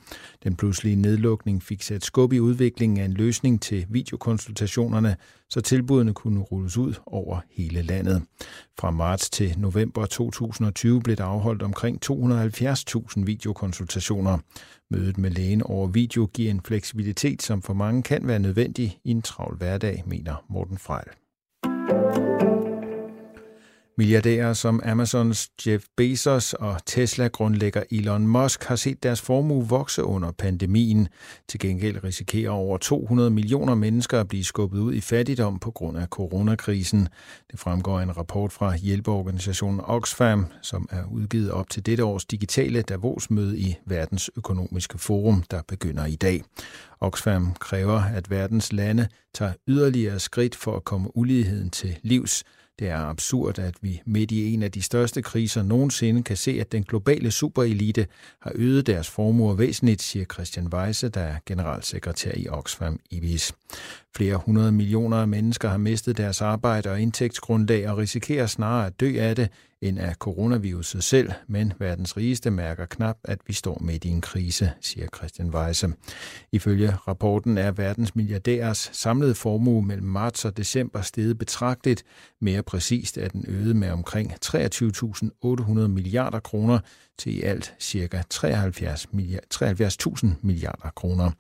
[0.44, 5.16] Den pludselige nedlukning fik sat skub i udviklingen af en løsning til videokonsultationerne,
[5.50, 8.24] så tilbudene kunne rulles ud over hele landet.
[8.80, 14.38] Fra marts til november 2020 blev der afholdt omkring 270.000 videokonsultationer.
[14.92, 19.12] Mødet med lægen over video giver en fleksibilitet, som for mange kan være nødvendig i
[19.12, 21.08] en travl hverdag, mener Morten Frejl.
[24.00, 30.32] Milliardærer som Amazons Jeff Bezos og Tesla-grundlægger Elon Musk har set deres formue vokse under
[30.32, 31.08] pandemien.
[31.48, 35.98] Til gengæld risikerer over 200 millioner mennesker at blive skubbet ud i fattigdom på grund
[35.98, 37.10] af coronakrisen.
[37.52, 42.26] Det fremgår af en rapport fra hjælpeorganisationen Oxfam, som er udgivet op til dette års
[42.26, 46.44] digitale Davos-møde i Verdens Økonomiske Forum, der begynder i dag.
[47.00, 52.44] Oxfam kræver, at verdens lande tager yderligere skridt for at komme uligheden til livs–
[52.80, 56.52] det er absurd, at vi midt i en af de største kriser nogensinde kan se,
[56.62, 58.08] at den globale superelite
[58.42, 63.54] har øget deres formuer væsentligt, siger Christian Weisse, der er generalsekretær i Oxfam IBIS.
[64.16, 69.00] Flere hundrede millioner af mennesker har mistet deres arbejde og indtægtsgrundlag og risikerer snarere at
[69.00, 69.50] dø af det,
[69.82, 74.22] end af coronaviruset selv, men verdens rigeste mærker knap, at vi står midt i en
[74.22, 75.94] krise, siger Christian Weisse.
[76.52, 82.04] Ifølge rapporten er verdens milliardærers samlede formue mellem marts og december steget betragteligt.
[82.42, 86.80] Mere præcist er den øget med omkring 23.800 milliarder kroner
[87.18, 88.24] til i alt ca.
[88.30, 89.08] 73
[89.54, 91.32] 73.000 milliarder kroner.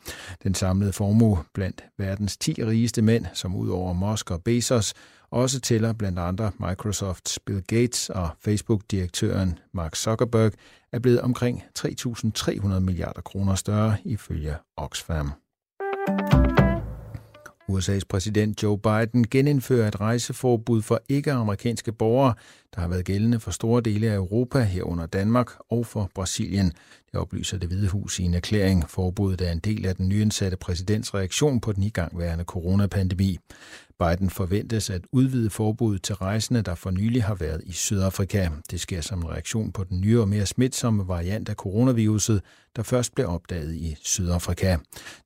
[0.43, 4.93] Den samlede formue blandt verdens 10 rigeste mænd, som ud over Musk og Bezos,
[5.31, 10.51] også tæller blandt andre Microsofts Bill Gates og Facebook-direktøren Mark Zuckerberg,
[10.91, 15.31] er blevet omkring 3.300 milliarder kroner større ifølge Oxfam.
[17.71, 22.33] USA's præsident Joe Biden genindfører et rejseforbud for ikke-amerikanske borgere,
[22.75, 26.71] der har været gældende for store dele af Europa, herunder Danmark og for Brasilien.
[27.11, 28.89] Det oplyser det Hvide Hus i en erklæring.
[28.89, 33.37] Forbuddet er en del af den nyansatte præsidents reaktion på den igangværende coronapandemi.
[33.99, 38.49] Biden forventes at udvide forbuddet til rejsende, der for nylig har været i Sydafrika.
[38.71, 42.41] Det sker som en reaktion på den nye og mere smitsomme variant af coronaviruset,
[42.75, 44.77] der først blev opdaget i Sydafrika.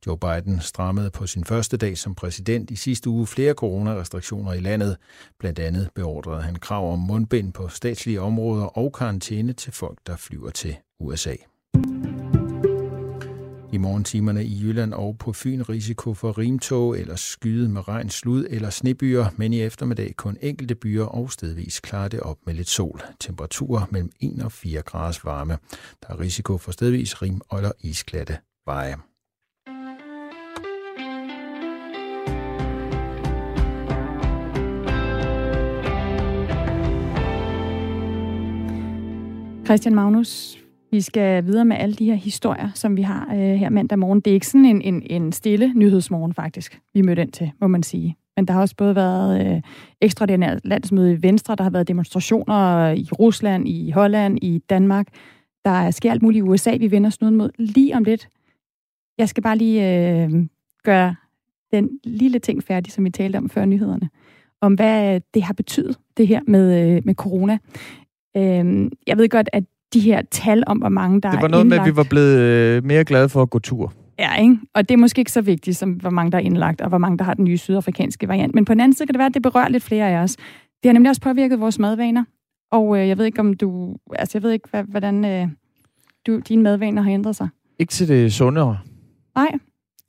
[0.08, 4.60] Joe Biden strammede på sin første dag som præsident i sidste uge flere coronarestriktioner i
[4.60, 4.98] landet.
[5.40, 10.16] Blandt andet beordrede han krav om mundbind på statslige områder og karantæne til folk, der
[10.16, 11.36] flyver til USA.
[13.74, 18.46] I morgentimerne i Jylland og på Fyn risiko for rimtog eller skyde med regn, slud
[18.50, 22.70] eller snebyer, men i eftermiddag kun enkelte byer og stedvis klarer det op med lidt
[22.70, 23.02] sol.
[23.20, 25.58] Temperaturer mellem 1 og 4 graders varme.
[26.08, 28.96] Der er risiko for stedvis rim eller isklatte veje.
[39.66, 40.61] Christian Magnus,
[40.92, 44.20] vi skal videre med alle de her historier, som vi har øh, her mandag morgen.
[44.20, 47.68] Det er ikke sådan en, en, en stille nyhedsmorgen, faktisk, vi mødte ind til, må
[47.68, 48.18] man sige.
[48.36, 49.62] Men der har også både været øh,
[50.02, 55.08] ekstraordinært landsmøde i Venstre, der har været demonstrationer i Rusland, i Holland, i Danmark.
[55.66, 58.28] Der sker alt muligt i USA, vi vender snuden mod lige om lidt.
[59.18, 60.32] Jeg skal bare lige øh,
[60.84, 61.16] gøre
[61.74, 64.10] den lille ting færdig, som vi talte om før nyhederne.
[64.62, 67.58] om hvad øh, det har betydet, det her med, øh, med corona.
[68.38, 71.48] Øh, jeg ved godt, at de her tal om, hvor mange der er Det var
[71.48, 73.94] noget indlagt, med, at vi var blevet øh, mere glade for at gå tur.
[74.20, 74.58] Ja, ikke?
[74.74, 76.98] Og det er måske ikke så vigtigt, som hvor mange der er indlagt, og hvor
[76.98, 78.56] mange der har den nye sydafrikanske variant.
[78.56, 80.36] Men på den anden side kan det være, at det berører lidt flere af os.
[80.84, 82.24] Det har nemlig også påvirket vores madvaner.
[82.72, 83.96] Og øh, jeg ved ikke, om du...
[84.16, 85.48] Altså, jeg ved ikke, hvad, hvordan øh,
[86.28, 87.50] du, dine madvaner har ændret sig.
[87.80, 88.78] Ikke til det sundere.
[89.36, 89.52] Nej.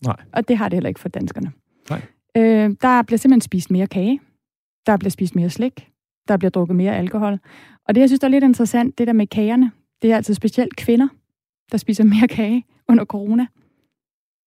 [0.05, 0.17] Nej.
[0.33, 1.53] Og det har det heller ikke for danskerne.
[1.91, 2.03] Nej.
[2.37, 4.21] Øh, der bliver simpelthen spist mere kage.
[4.87, 5.89] Der bliver spist mere slik.
[6.29, 7.39] Der bliver drukket mere alkohol.
[7.89, 9.71] Og det, jeg synes, der er lidt interessant, det der med kagerne,
[10.03, 11.09] det er altså specielt kvinder,
[11.73, 13.47] der spiser mere kage under corona.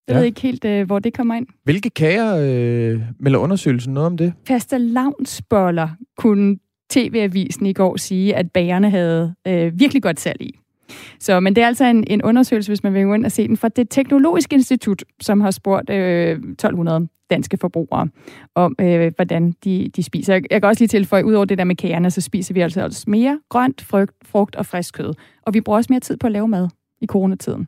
[0.07, 0.19] Jeg Ja.
[0.19, 1.47] ved ikke helt, øh, hvor det kommer ind.
[1.63, 4.33] Hvilke kager øh, melder undersøgelsen noget om det?
[4.47, 6.57] Faste lavnsboller kunne
[6.89, 10.59] TV-avisen i går sige, at bagerne havde øh, virkelig godt salg i.
[11.19, 13.47] Så, men det er altså en, en undersøgelse, hvis man vil gå ind og se
[13.47, 18.07] den, fra det teknologiske institut, som har spurgt øh, 1200 danske forbrugere
[18.55, 20.33] om, øh, hvordan de, de spiser.
[20.33, 22.61] Jeg, jeg kan også lige tilføje, ud over det der med kagerne, så spiser vi
[22.61, 25.13] altså også mere grønt, frugt, frugt og frisk kød.
[25.41, 26.67] Og vi bruger også mere tid på at lave mad
[27.01, 27.67] i coronatiden.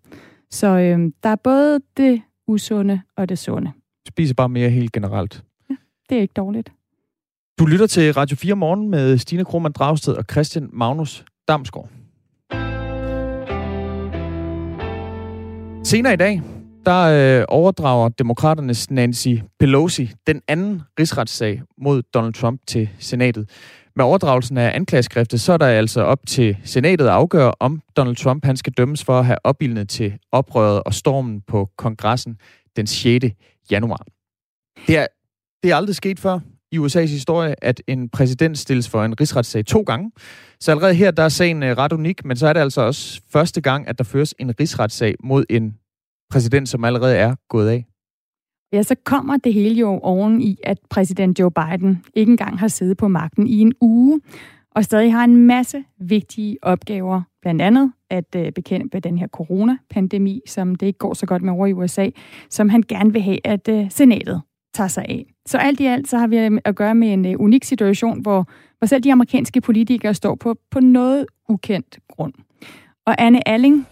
[0.51, 3.71] Så øh, der er både det usunde og det sunde.
[4.07, 5.43] Spiser bare mere helt generelt.
[6.09, 6.71] Det er ikke dårligt.
[7.59, 11.89] Du lytter til Radio 4 Morgen med Stine Krohmann Dragsted og Christian Magnus Damsgaard.
[15.87, 16.41] Senere i dag,
[16.85, 17.01] der
[17.39, 19.27] øh, overdrager demokraternes Nancy
[19.59, 23.49] Pelosi den anden rigsretssag mod Donald Trump til senatet.
[23.95, 28.15] Med overdragelsen af anklageskriftet, så er der altså op til senatet at afgøre, om Donald
[28.15, 32.37] Trump han skal dømmes for at have opildnet til oprøret og stormen på kongressen
[32.75, 33.25] den 6.
[33.71, 34.05] januar.
[34.87, 35.07] Det er,
[35.63, 36.39] det er aldrig sket før
[36.71, 40.11] i USA's historie, at en præsident stilles for en rigsretssag to gange.
[40.59, 43.21] Så allerede her, der er sagen øh, ret unik, men så er det altså også
[43.29, 45.77] første gang, at der føres en rigsretssag mod en
[46.29, 47.85] præsident, som allerede er gået af.
[48.73, 52.67] Ja, så kommer det hele jo oven i, at præsident Joe Biden ikke engang har
[52.67, 54.21] siddet på magten i en uge,
[54.75, 60.41] og stadig har en masse vigtige opgaver, blandt andet at øh, bekæmpe den her coronapandemi,
[60.47, 62.09] som det ikke går så godt med over i USA,
[62.49, 64.41] som han gerne vil have, at øh, senatet
[64.77, 65.25] tager sig af.
[65.45, 68.21] Så alt i alt, så har vi øh, at gøre med en øh, unik situation,
[68.21, 72.33] hvor, hvor selv de amerikanske politikere står på, på noget ukendt grund.
[73.05, 73.87] Og Anne Alling,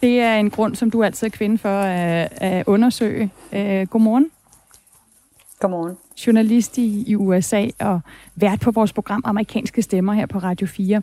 [0.00, 3.30] det er en grund, som du altid er kvinde for at, at undersøge.
[3.52, 4.30] Øh, godmorgen.
[5.66, 5.96] Godmorgen.
[6.26, 8.00] Journalist i, i USA og
[8.34, 11.02] vært på vores program Amerikanske Stemmer her på Radio 4.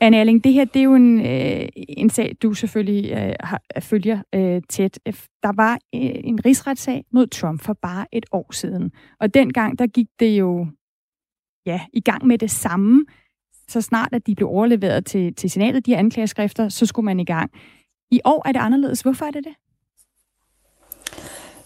[0.00, 3.62] Anne Erling, det her det er jo en, øh, en sag, du selvfølgelig øh, har,
[3.76, 4.98] øh, følger øh, tæt.
[5.42, 8.92] Der var øh, en rigsretssag mod Trump for bare et år siden.
[9.20, 10.66] Og dengang, der gik det jo
[11.66, 13.04] ja, i gang med det samme.
[13.68, 17.20] Så snart, at de blev overleveret til, til senatet, de her anklageskrifter, så skulle man
[17.20, 17.50] i gang.
[18.10, 19.00] I år er det anderledes.
[19.00, 19.54] Hvorfor er det det?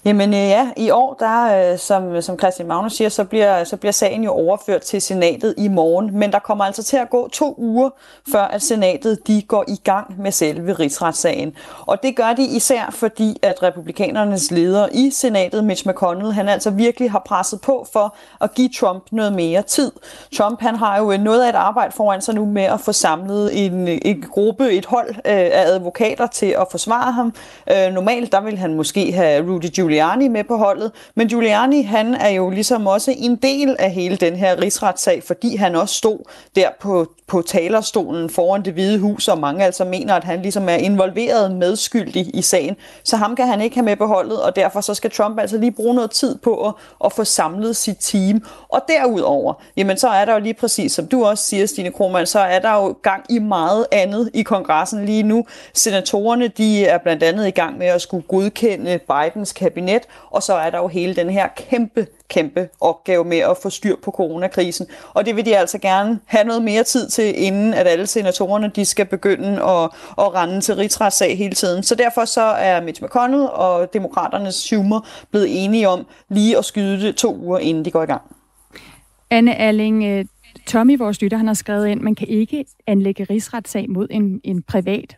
[0.06, 3.76] Jamen øh, ja, i år, der, øh, som, som Christian Magnus siger, så bliver, så
[3.76, 6.18] bliver sagen jo overført til senatet i morgen.
[6.18, 7.90] Men der kommer altså til at gå to uger,
[8.32, 11.54] før at senatet de går i gang med selve rigsretssagen.
[11.86, 16.70] Og det gør de især fordi, at republikanernes leder i senatet, Mitch McConnell, han altså
[16.70, 19.92] virkelig har presset på for at give Trump noget mere tid.
[20.36, 22.92] Trump han har jo øh, noget af et arbejde foran sig nu med at få
[22.92, 27.34] samlet en, en gruppe, et hold øh, af advokater til at forsvare ham.
[27.70, 31.82] Øh, normalt der vil han måske have Rudy Giuliani Giuliani med på holdet, men Giuliani
[31.82, 35.94] han er jo ligesom også en del af hele den her rigsretssag, fordi han også
[35.94, 36.18] stod
[36.56, 40.68] der på, på talerstolen foran det hvide hus, og mange altså mener, at han ligesom
[40.68, 42.76] er involveret medskyldig i sagen.
[43.04, 45.58] Så ham kan han ikke have med på holdet, og derfor så skal Trump altså
[45.58, 48.44] lige bruge noget tid på at, at få samlet sit team.
[48.68, 52.26] Og derudover, jamen så er der jo lige præcis, som du også siger, Stine Krohmann,
[52.26, 55.46] så er der jo gang i meget andet i kongressen lige nu.
[55.74, 59.85] Senatorerne, de er blandt andet i gang med at skulle godkende Bidens kabinet,
[60.30, 63.96] og så er der jo hele den her kæmpe, kæmpe opgave med at få styr
[64.02, 64.86] på coronakrisen.
[65.14, 68.72] Og det vil de altså gerne have noget mere tid til, inden at alle senatorerne
[68.76, 71.82] de skal begynde at, at rende til rigsretssag hele tiden.
[71.82, 77.00] Så derfor så er Mitch McConnell og demokraternes Schumer blevet enige om lige at skyde
[77.00, 78.22] det to uger, inden de går i gang.
[79.30, 80.24] Anne Alling, øh,
[80.66, 84.62] Tommy, vores lytter, han har skrevet ind, man kan ikke anlægge rigsretssag mod en, en
[84.62, 85.16] privat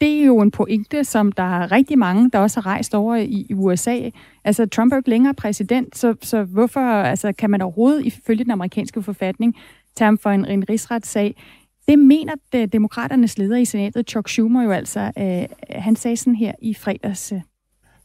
[0.00, 3.16] det er jo en pointe, som der er rigtig mange, der også har rejst over
[3.16, 4.10] i, i USA.
[4.44, 8.44] Altså, Trump er jo ikke længere præsident, så, så hvorfor altså, kan man overhovedet ifølge
[8.44, 9.56] den amerikanske forfatning
[9.96, 11.42] tage ham for en, en rigsretssag?
[11.88, 15.12] Det mener det, demokraternes leder i senatet, Chuck Schumer, jo altså.
[15.18, 17.32] Øh, han sagde sådan her i fredags.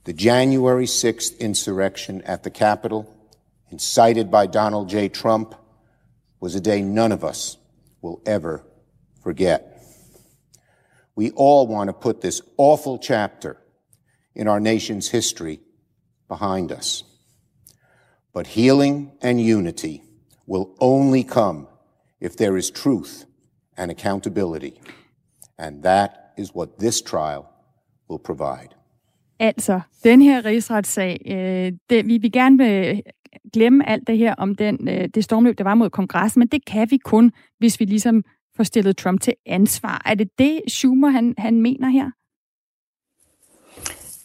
[0.06, 3.06] The January 6th insurrection at the Capitol,
[3.72, 5.08] incited by Donald J.
[5.14, 5.56] Trump,
[6.42, 7.60] was a day none of us
[8.04, 8.58] will ever
[9.24, 9.70] forget.
[11.16, 13.57] We all want to put this awful chapter
[14.36, 15.59] in our nation's history
[16.28, 17.03] behind us.
[18.34, 20.01] But healing and unity
[20.47, 21.68] will only come
[22.22, 23.26] if there is truth
[23.78, 24.80] and accountability.
[25.57, 27.45] And that is what this trial
[28.09, 28.70] will provide.
[29.39, 32.99] Altså, den her rigsretssag, øh, det, vi vil gerne øh,
[33.53, 36.66] glemme alt det her om den, øh, det stormløb, der var mod kongressen, men det
[36.66, 38.24] kan vi kun, hvis vi ligesom
[38.58, 40.02] får stillet Trump til ansvar.
[40.06, 42.12] Er det det, Schumer han, han mener her?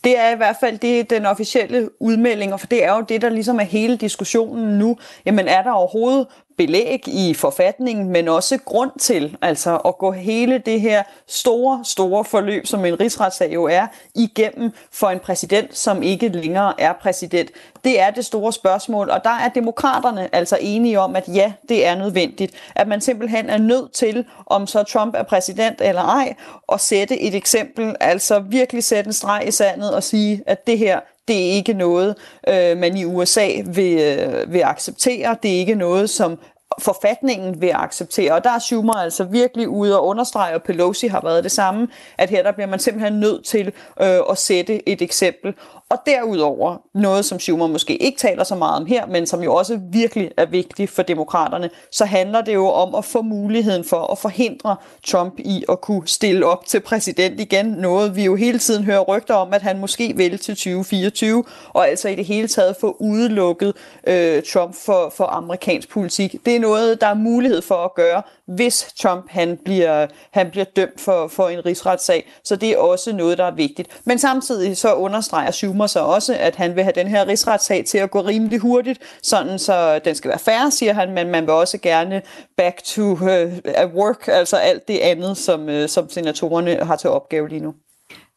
[0.05, 3.23] Det er i hvert fald det, den officielle udmelding, og for det er jo det,
[3.23, 4.97] der ligesom er hele diskussionen nu.
[5.27, 10.59] Jamen er der overhovedet belæg i forfatningen, men også grund til altså at gå hele
[10.59, 16.03] det her store, store forløb, som en rigsretssag jo er, igennem for en præsident, som
[16.03, 17.51] ikke længere er præsident.
[17.85, 21.87] Det er det store spørgsmål, og der er demokraterne altså enige om, at ja, det
[21.87, 22.55] er nødvendigt.
[22.75, 26.35] At man simpelthen er nødt til, om så Trump er præsident eller ej,
[26.73, 30.79] at sætte et eksempel, altså virkelig sætte en streg i sandet og sige, at det
[30.79, 32.15] her, det er ikke noget,
[32.49, 35.37] øh, man i USA vil, øh, vil acceptere.
[35.43, 36.39] Det er ikke noget, som
[36.79, 38.33] forfatningen vil acceptere.
[38.33, 41.89] Og der er Schumer altså virkelig ude og understrege, og Pelosi har været det samme,
[42.19, 43.67] at her der bliver man simpelthen nødt til
[44.01, 45.55] øh, at sætte et eksempel.
[45.91, 49.55] Og derudover, noget som Schumer måske ikke taler så meget om her, men som jo
[49.55, 54.13] også virkelig er vigtigt for demokraterne, så handler det jo om at få muligheden for
[54.13, 54.77] at forhindre
[55.07, 57.67] Trump i at kunne stille op til præsident igen.
[57.67, 61.89] Noget vi jo hele tiden hører rygter om, at han måske vil til 2024, og
[61.89, 63.75] altså i det hele taget få udelukket
[64.07, 66.37] øh, Trump for, for amerikansk politik.
[66.47, 70.65] Det er noget, der er mulighed for at gøre, hvis Trump han bliver, han bliver
[70.65, 72.29] dømt for, for en rigsretssag.
[72.45, 74.01] Så det er også noget, der er vigtigt.
[74.05, 77.99] Men samtidig så understreger Schumer så også, at han vil have den her rigsretssag til
[77.99, 81.51] at gå rimelig hurtigt, sådan så den skal være færre, siger han, men man vil
[81.51, 82.23] også gerne
[82.57, 83.21] back to uh,
[83.65, 87.75] at work, altså alt det andet, som, uh, som senatorerne har til opgave lige nu.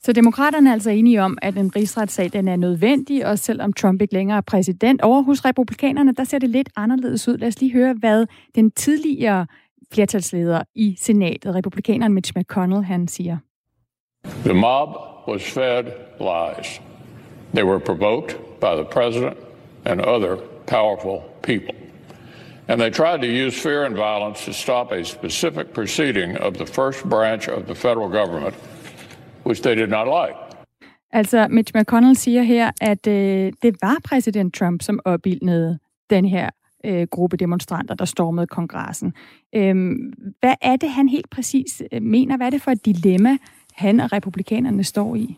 [0.03, 4.01] Så demokraterne er altså enige om, at en rigsretssag den er nødvendig, og selvom Trump
[4.01, 5.01] ikke længere er præsident.
[5.01, 7.37] Over hos republikanerne, der ser det lidt anderledes ud.
[7.37, 9.45] Lad os lige høre, hvad den tidligere
[9.93, 13.37] flertalsleder i senatet, republikaneren Mitch McConnell, han siger.
[14.43, 14.89] The mob
[15.27, 15.85] was fed
[16.19, 16.81] lies.
[17.53, 19.37] They were provoked by the president
[19.85, 20.37] and other
[20.67, 21.75] powerful people.
[22.67, 26.65] And they tried to use fear and violence to stop a specific proceeding of the
[26.65, 28.55] first branch of the federal government,
[29.43, 30.35] which they did not like.
[31.11, 35.79] Altså, Mitch McConnell siger her, at øh, det var præsident Trump, som opildnede
[36.09, 36.49] den her
[36.85, 39.13] øh, gruppe demonstranter, der stormede kongressen.
[39.55, 42.37] Øhm, hvad er det, han helt præcis øh, mener?
[42.37, 43.37] Hvad er det for et dilemma,
[43.73, 45.37] han og republikanerne står i?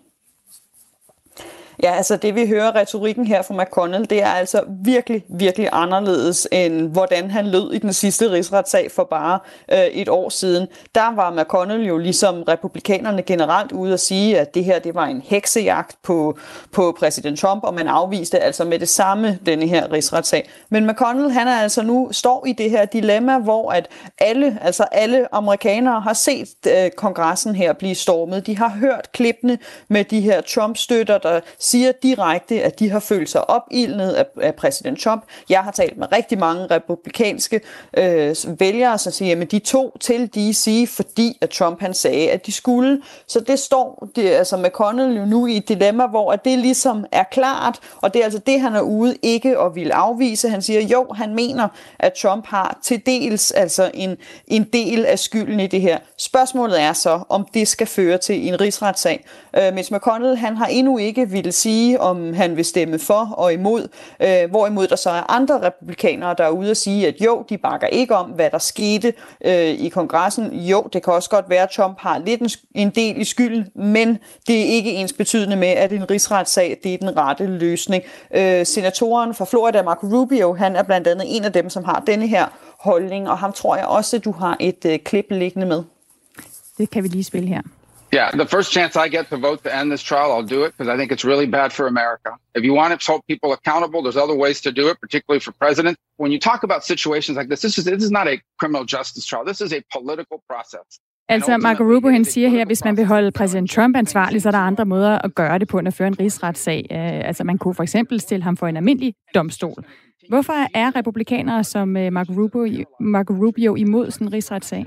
[1.84, 6.48] Ja, altså det vi hører retorikken her fra McConnell, det er altså virkelig, virkelig anderledes
[6.52, 9.40] end hvordan han lød i den sidste rigsretssag for bare
[9.72, 10.68] øh, et år siden.
[10.96, 15.06] Der var McConnell jo ligesom republikanerne generelt ude at sige, at det her det var
[15.06, 16.38] en heksejagt på,
[16.72, 20.50] på præsident Trump, og man afviste altså med det samme denne her rigsretssag.
[20.70, 23.88] Men McConnell, han er altså nu står i det her dilemma, hvor at
[24.20, 28.48] alle, altså alle amerikanere har set øh, kongressen her blive stormet.
[28.48, 29.58] De har hørt klippene
[29.88, 31.40] med de her Trump-støtter, der
[31.72, 35.24] siger direkte, at de har følt sig opildnet af, af præsident Trump.
[35.50, 37.62] Jeg har talt med rigtig mange republikanske
[37.98, 42.46] øh, vælgere, som siger, at de to til DC, fordi at Trump han sagde, at
[42.46, 43.02] de skulle.
[43.28, 47.06] Så det står det, altså McConnell jo nu i et dilemma, hvor at det ligesom
[47.12, 50.50] er klart, og det er altså det, han er ude ikke og vil afvise.
[50.50, 51.68] Han siger, jo, han mener,
[52.00, 54.18] at Trump har til dels altså en,
[54.48, 55.98] en del af skylden i det her.
[56.18, 59.26] Spørgsmålet er så, om det skal føre til en rigsretssag.
[59.58, 63.54] Øh, Mitch McConnell, han har endnu ikke vil sige, om han vil stemme for og
[63.54, 63.88] imod,
[64.22, 67.58] øh, hvorimod der så er andre republikanere, der er ude og sige, at jo, de
[67.58, 69.14] bakker ikke om, hvad der skete
[69.46, 70.54] øh, i kongressen.
[70.54, 73.68] Jo, det kan også godt være, at Trump har lidt en, en del i skylden,
[73.76, 78.04] men det er ikke ens betydende med, at en rigsretssag det er den rette løsning.
[78.34, 82.04] Øh, senatoren fra Florida, Marco Rubio, han er blandt andet en af dem, som har
[82.08, 82.46] denne her
[82.80, 85.84] holdning, og ham tror jeg også, at du har et øh, klip liggende med.
[86.78, 87.62] Det kan vi lige spille her.
[88.12, 90.72] Yeah, the first chance I get to vote to end this trial, I'll do it
[90.74, 92.32] because I think it's really bad for America.
[92.54, 95.54] If you want to hold people accountable, there's other ways to do it, particularly for
[95.66, 95.98] president.
[96.18, 99.26] When you talk about situations like this, this is this is not a criminal justice
[99.26, 99.46] trial.
[99.46, 101.00] This is a political process.
[101.30, 104.50] Altså, Marco Rubio han siger her, at hvis man vil holde præsident Trump ansvarlig, så
[104.50, 106.88] er der andre måder at gøre det på, end at føre en rigsretssag.
[106.90, 109.86] Uh, altså, man kunne for eksempel stille ham for en almindelig domstol.
[110.30, 114.86] Hvorfor er republikanere som uh, Marco, Rubio, Marco Rubio imod sådan en rigsretssag?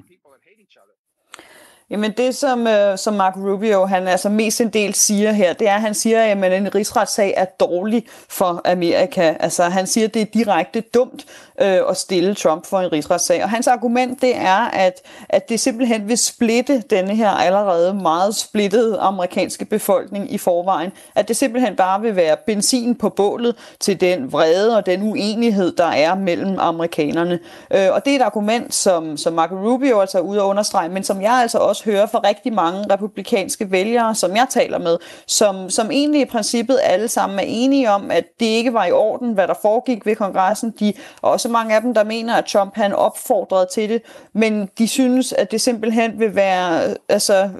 [1.94, 5.68] Jamen det, som, øh, som Mark Rubio han altså mest en del siger her, det
[5.68, 9.34] er, at han siger, at en rigsretssag er dårlig for Amerika.
[9.40, 11.26] Altså han siger, at det er direkte dumt
[11.60, 13.42] øh, at stille Trump for en rigsretssag.
[13.42, 18.34] Og hans argument det er, at, at det simpelthen vil splitte denne her allerede meget
[18.34, 20.90] splittede amerikanske befolkning i forvejen.
[21.14, 25.76] At det simpelthen bare vil være benzin på bålet til den vrede og den uenighed,
[25.76, 27.38] der er mellem amerikanerne.
[27.70, 30.88] Øh, og det er et argument, som, som Mark Rubio altså er ude at understrege,
[30.88, 34.96] men som jeg altså også hører fra rigtig mange republikanske vælgere, som jeg taler med,
[35.26, 38.92] som, som egentlig i princippet alle sammen er enige om, at det ikke var i
[38.92, 40.74] orden, hvad der foregik ved kongressen.
[40.80, 44.68] De og også mange af dem, der mener, at Trump han opfordrede til det, men
[44.78, 47.50] de synes, at det simpelthen vil være altså,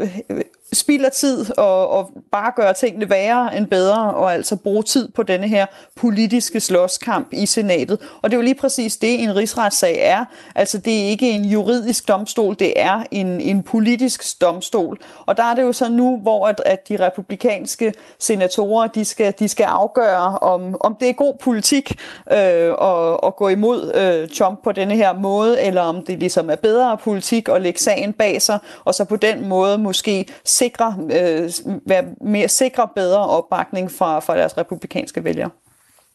[0.75, 5.23] spilder tid og, og bare gøre tingene værre end bedre, og altså bruge tid på
[5.23, 5.67] denne her
[5.97, 7.99] politiske slåskamp i senatet.
[8.23, 10.25] Og det er jo lige præcis det, en rigsretssag er.
[10.55, 14.99] Altså det er ikke en juridisk domstol, det er en, en politisk domstol.
[15.27, 19.35] Og der er det jo så nu, hvor at, at de republikanske senatorer, de skal,
[19.39, 22.01] de skal afgøre, om, om det er god politik
[22.33, 22.39] øh,
[22.83, 26.57] at, at gå imod øh, Trump på denne her måde, eller om det ligesom er
[26.57, 30.27] bedre politik at lægge sagen bag sig, og så på den måde måske
[30.65, 31.51] sikre, øh,
[31.87, 35.51] være mere sikre bedre opbakning fra, fra deres republikanske vælgere.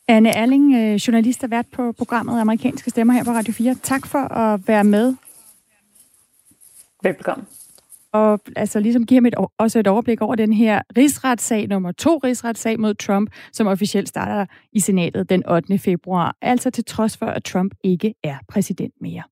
[0.07, 3.75] Anne Erling, øh, journalist og vært på programmet Amerikanske Stemmer her på Radio 4.
[3.83, 5.15] Tak for at være med.
[7.03, 7.45] Velbekomme.
[8.11, 12.17] Og altså ligesom give ham et, også et overblik over den her rigsretssag, nummer to
[12.23, 15.77] rigsretssag mod Trump, som officielt starter i senatet den 8.
[15.77, 16.35] februar.
[16.41, 19.23] Altså til trods for, at Trump ikke er præsident mere.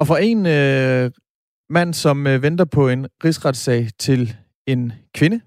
[0.00, 1.10] Og fra en øh,
[1.70, 4.36] mand, som øh, venter på en rigsretssag, til
[4.66, 5.40] en kvinde,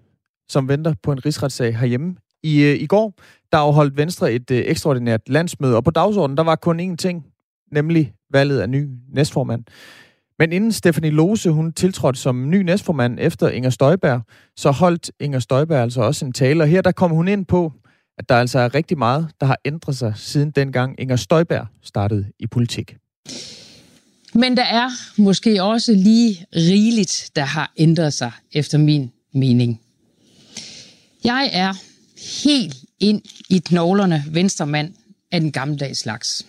[0.50, 2.16] som venter på en rigsretssag herhjemme.
[2.44, 3.14] I, øh, I går,
[3.52, 7.26] der afholdt Venstre et øh, ekstraordinært landsmøde, og på dagsordenen, der var kun én ting,
[7.72, 9.64] nemlig valget af ny næstformand.
[10.40, 14.22] Men inden Stephanie Lose, hun tiltrådte som ny næstformand efter Inger Støjberg,
[14.56, 17.74] så holdt Inger Støjberg altså også en tale, og her der kom hun ind på,
[18.18, 22.26] at der altså er rigtig meget, der har ændret sig siden dengang Inger Støjberg startede
[22.40, 22.98] i politik.
[24.34, 29.82] Men der er måske også lige rigeligt, der har ændret sig, efter min mening.
[31.24, 31.74] Jeg er
[32.44, 34.94] helt ind i knoglerne venstremand
[35.32, 36.46] af den gammeldags slags.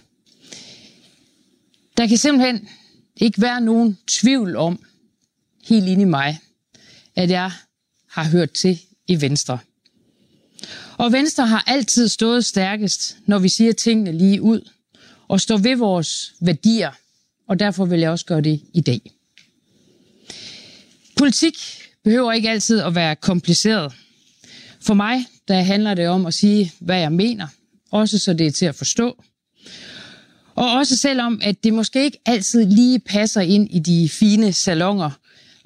[1.97, 2.69] Der kan simpelthen
[3.17, 4.85] ikke være nogen tvivl om,
[5.65, 6.39] helt ind i mig,
[7.17, 7.53] at jeg
[8.09, 9.59] har hørt til i Venstre.
[10.97, 14.71] Og Venstre har altid stået stærkest, når vi siger tingene lige ud,
[15.29, 16.91] og står ved vores værdier
[17.49, 19.01] og derfor vil jeg også gøre det i dag.
[21.19, 21.55] Politik
[22.05, 23.93] behøver ikke altid at være kompliceret.
[24.87, 27.47] For mig der handler det om at sige, hvad jeg mener,
[27.91, 29.25] også så det er til at forstå.
[30.55, 35.11] Og også selvom, at det måske ikke altid lige passer ind i de fine salonger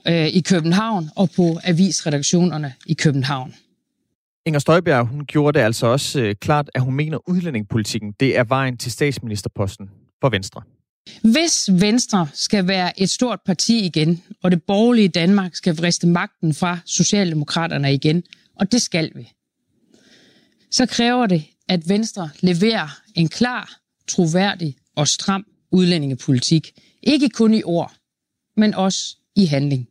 [0.08, 3.54] øh, i København og på avisredaktionerne i København.
[4.46, 8.38] Inger Støjberg hun gjorde det altså også øh, klart, at hun mener, at udlændingepolitikken det
[8.38, 10.62] er vejen til statsministerposten for Venstre.
[11.22, 16.54] Hvis Venstre skal være et stort parti igen, og det borgerlige Danmark skal vriste magten
[16.54, 18.22] fra Socialdemokraterne igen,
[18.56, 19.32] og det skal vi,
[20.70, 26.72] så kræver det, at Venstre leverer en klar, troværdig og stram udlændingepolitik.
[27.02, 27.92] Ikke kun i ord,
[28.56, 29.88] men også i handling.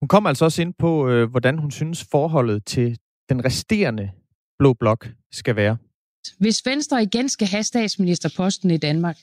[0.00, 4.10] Hun kom altså også ind på, øh, hvordan hun synes forholdet til den resterende
[4.58, 5.76] blå blok skal være.
[6.38, 9.18] Hvis Venstre igen skal have statsministerposten i Danmark,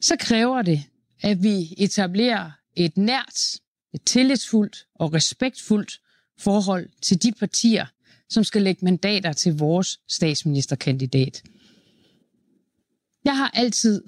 [0.00, 0.84] så kræver det,
[1.22, 3.60] at vi etablerer et nært,
[3.94, 6.00] et tillidsfuldt og respektfuldt
[6.38, 7.86] forhold til de partier,
[8.28, 11.42] som skal lægge mandater til vores statsministerkandidat.
[13.24, 14.02] Jeg har altid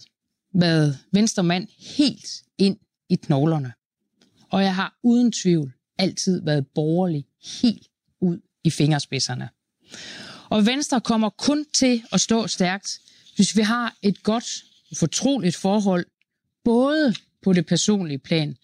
[0.54, 2.76] været venstremand helt ind
[3.08, 3.72] i knoglerne,
[4.50, 7.26] og jeg har uden tvivl altid været borgerlig
[7.62, 7.88] helt
[8.20, 9.48] ud i fingerspidserne.
[10.50, 13.00] Og Venstre kommer kun til at stå stærkt,
[13.36, 14.64] hvis vi har et godt
[14.96, 16.06] fortroligt forhold,
[16.64, 18.56] både på det personlige plan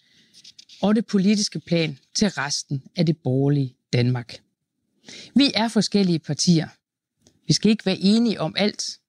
[0.81, 4.41] og det politiske plan til resten af det borgerlige Danmark.
[5.35, 6.67] Vi er forskellige partier.
[7.47, 8.99] Vi skal ikke være enige om alt,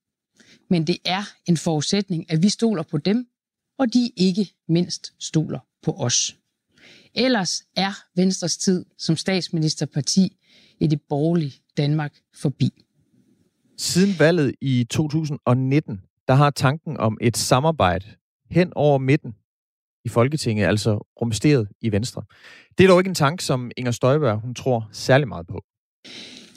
[0.70, 3.26] men det er en forudsætning, at vi stoler på dem,
[3.78, 6.36] og de ikke mindst stoler på os.
[7.14, 10.36] Ellers er Venstres tid som statsministerparti
[10.80, 12.70] i det borgerlige Danmark forbi.
[13.78, 18.06] Siden valget i 2019 der har tanken om et samarbejde
[18.50, 19.34] hen over midten
[20.04, 22.22] i Folketinget, altså rumsteret i Venstre.
[22.78, 25.64] Det er dog ikke en tanke, som Inger Støjberg hun tror særlig meget på.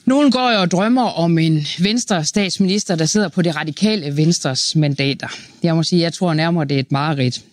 [0.05, 4.76] Nogle går jo og drømmer om en venstre statsminister, der sidder på det radikale venstres
[4.76, 5.28] mandater.
[5.63, 7.45] Jeg må sige, jeg tror nærmere, det er et mareridt.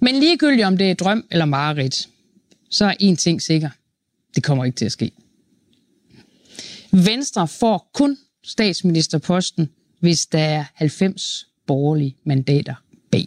[0.00, 2.08] Men ligegyldigt om det er et drøm eller mareridt,
[2.70, 3.70] så er en ting sikker.
[4.34, 5.10] Det kommer ikke til at ske.
[6.92, 9.68] Venstre får kun statsministerposten,
[10.00, 12.74] hvis der er 90 borgerlige mandater
[13.10, 13.26] bag.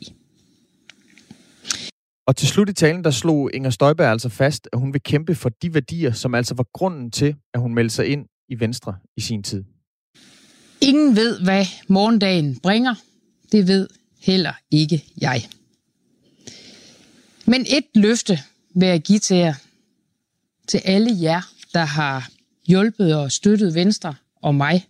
[2.28, 5.36] Og til slut i talen, der slog Inger Støjberg altså fast, at hun vil kæmpe
[5.36, 8.96] for de værdier, som altså var grunden til, at hun meldte sig ind i Venstre
[9.18, 9.64] i sin tid.
[10.82, 12.96] Ingen ved, hvad morgendagen bringer.
[13.52, 13.88] Det ved
[14.20, 15.48] heller ikke jeg.
[17.46, 18.40] Men et løfte
[18.76, 19.54] vil jeg give til jer,
[20.68, 21.42] til alle jer,
[21.74, 22.30] der har
[22.68, 24.88] hjulpet og støttet Venstre og mig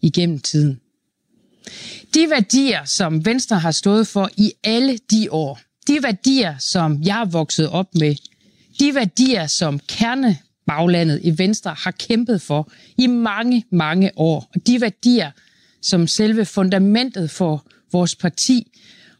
[0.00, 0.80] igennem tiden.
[2.14, 7.20] De værdier, som Venstre har stået for i alle de år, de værdier, som jeg
[7.20, 8.16] er vokset op med,
[8.80, 14.80] de værdier, som kernebaglandet i Venstre har kæmpet for i mange, mange år, og de
[14.80, 15.30] værdier,
[15.82, 18.72] som selve fundamentet for vores parti,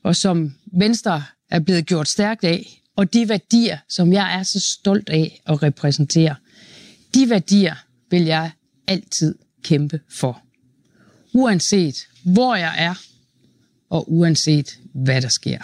[0.02, 4.60] og som Venstre er blevet gjort stærkt af, og de værdier, som jeg er så
[4.60, 6.34] stolt af at repræsentere,
[7.14, 7.74] de værdier
[8.10, 8.50] vil jeg
[8.86, 10.42] altid kæmpe for.
[11.34, 12.94] Uanset hvor jeg er,
[13.90, 15.58] og uanset hvad der sker.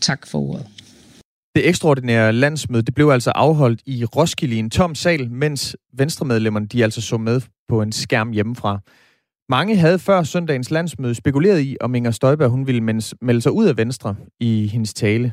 [0.00, 0.66] Tak for ordet.
[1.54, 6.66] Det ekstraordinære landsmøde det blev altså afholdt i Roskilde i en tom sal, mens venstremedlemmerne
[6.66, 8.80] de altså så med på en skærm hjemmefra.
[9.48, 13.66] Mange havde før søndagens landsmøde spekuleret i, om Inger Støjberg hun ville melde sig ud
[13.66, 15.32] af Venstre i hendes tale.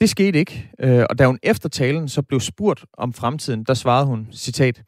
[0.00, 3.74] Det skete ikke, øh, og da hun efter talen så blev spurgt om fremtiden, der
[3.74, 4.82] svarede hun, citat,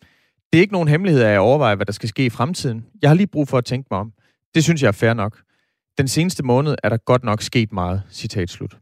[0.57, 2.85] det er ikke nogen hemmelighed, at jeg overvejer, hvad der skal ske i fremtiden.
[3.03, 4.13] Jeg har lige brug for at tænke mig om.
[4.55, 5.43] Det synes jeg er fair nok.
[5.99, 8.79] Den seneste måned er der godt nok sket meget, citat slut.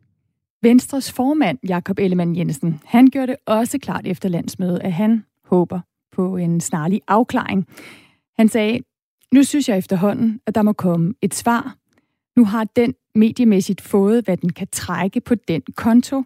[0.62, 5.80] Venstres formand, Jakob Ellemann Jensen, han gjorde det også klart efter landsmødet, at han håber
[6.12, 7.66] på en snarlig afklaring.
[8.36, 8.80] Han sagde,
[9.32, 11.76] nu synes jeg efterhånden, at der må komme et svar.
[12.36, 16.22] Nu har den mediemæssigt fået, hvad den kan trække på den konto.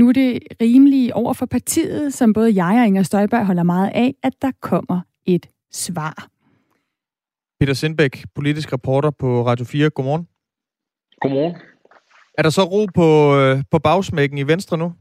[0.00, 3.90] Nu er det rimeligt over for partiet, som både jeg og Inger Støjberg holder meget
[3.94, 6.28] af, at der kommer et svar.
[7.60, 9.90] Peter Sindbæk, politisk reporter på Radio 4.
[9.90, 10.28] Godmorgen.
[11.20, 11.56] Godmorgen.
[12.38, 14.92] Er der så ro på, øh, på bagsmækken i Venstre nu?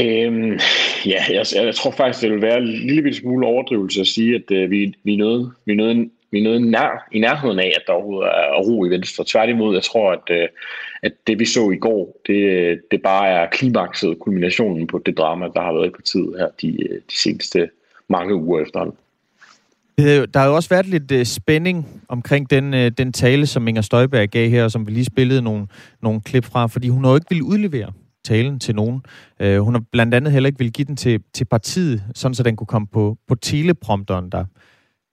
[0.00, 0.58] Øhm,
[1.06, 4.50] ja, jeg, jeg tror faktisk, det vil være en lille smule overdrivelse at sige, at
[4.50, 7.72] øh, vi, vi, er noget, vi, er noget, vi er noget nær, i nærheden af,
[7.76, 9.24] at der overhovedet er ro i Venstre.
[9.26, 10.48] Tværtimod, jeg tror, at, øh,
[11.02, 15.46] at det vi så i går, det, det bare er klimakset, kulminationen på det drama,
[15.54, 17.68] der har været i partiet her de, øh, de seneste
[18.08, 18.96] mange uger efterhånden.
[19.98, 23.82] Der har jo også været lidt uh, spænding omkring den, uh, den tale, som Inger
[23.82, 25.66] Støjberg gav her, som vi lige spillede nogle,
[26.02, 27.92] nogle klip fra, fordi hun har jo ikke ville udlevere
[28.24, 29.02] talen til nogen.
[29.44, 32.42] Uh, hun har blandt andet heller ikke ville give den til, til partiet, sådan så
[32.42, 34.44] den kunne komme på, på teleprompteren der.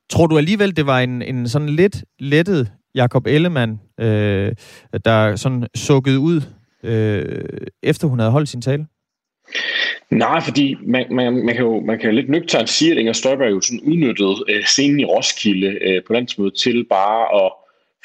[0.09, 4.51] Tror du alligevel, det var en, en sådan lidt lettet Jakob Ellemann, øh,
[5.05, 6.41] der sådan sukkede ud,
[6.83, 7.41] øh,
[7.83, 8.85] efter hun havde holdt sin tale?
[10.09, 13.13] Nej, fordi man, man, man, kan jo, man kan jo lidt nøgternt sige, at Inger
[13.13, 17.51] Støjberg jo sådan udnyttede øh, scenen i Roskilde øh, på landsmødet til bare at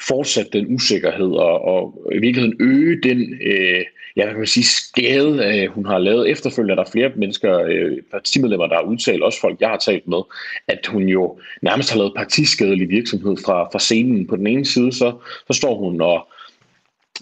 [0.07, 3.81] fortsætte den usikkerhed og, og i virkeligheden øge den øh,
[4.15, 6.75] ja, man kan sige, skade, øh, hun har lavet efterfølgende.
[6.75, 10.21] Der er flere mennesker, øh, partimedlemmer, der har udtalt, også folk, jeg har talt med,
[10.67, 14.27] at hun jo nærmest har lavet partiskadelig virksomhed fra, fra scenen.
[14.27, 15.13] På den ene side, så,
[15.47, 16.27] så står hun og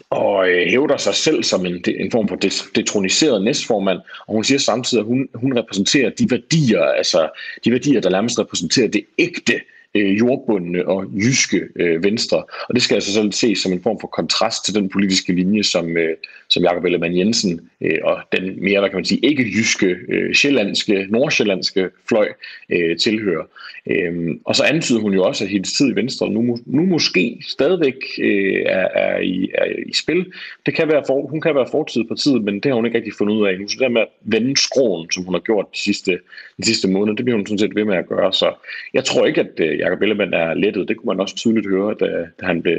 [0.10, 2.36] og øh, hævder sig selv som en, en form for
[2.76, 7.30] detroniseret næstformand, og hun siger samtidig, at hun, hun repræsenterer de værdier, altså
[7.66, 9.60] de værdier, der nærmest repræsenterer det ægte
[9.96, 12.38] øh, jordbundne og jyske øh, venstre.
[12.38, 15.64] Og det skal altså sådan ses som en form for kontrast til den politiske linje,
[15.64, 16.16] som, øh,
[16.50, 20.34] som Jakob Ellemann Jensen øh, og den mere, hvad kan man sige, ikke jyske, øh,
[20.34, 22.28] sjællandske, nordsjællandske fløj
[22.70, 23.44] øh, tilhører.
[23.88, 27.44] Øh, og så antyder hun jo også, at hendes tid i Venstre nu, nu måske
[27.48, 30.26] stadigvæk øh, er, er, i, er i spil.
[30.66, 32.98] Det kan være for, hun kan være fortid på tid, men det har hun ikke
[32.98, 33.68] rigtig fundet ud af nu.
[33.68, 36.20] Så det med at vende skroen, som hun har gjort de sidste,
[36.58, 38.34] de sidste måneder, det bliver hun sådan set ved med at gøre.
[38.34, 38.54] Så
[38.94, 40.88] jeg tror ikke, at øh, Jakob Ellemann er lettet.
[40.88, 42.06] Det kunne man også tydeligt høre, da,
[42.40, 42.78] da han blev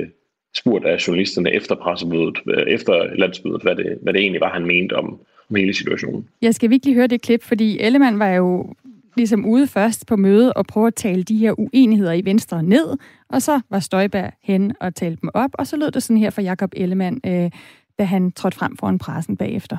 [0.57, 4.67] spurgt af journalisterne efter pressemødet, øh, efter landsmødet, hvad det, hvad det egentlig var, han
[4.67, 6.29] mente om, om hele situationen.
[6.43, 8.75] Jeg skal virkelig høre det klip, fordi Ellemann var jo
[9.17, 12.97] ligesom ude først på mødet og prøve at tale de her uenigheder i Venstre ned,
[13.29, 16.31] og så var Støjberg hen og talte dem op, og så lød det sådan her
[16.31, 17.51] fra Jakob Ellemann, øh,
[17.99, 19.77] da han trådte frem foran pressen bagefter.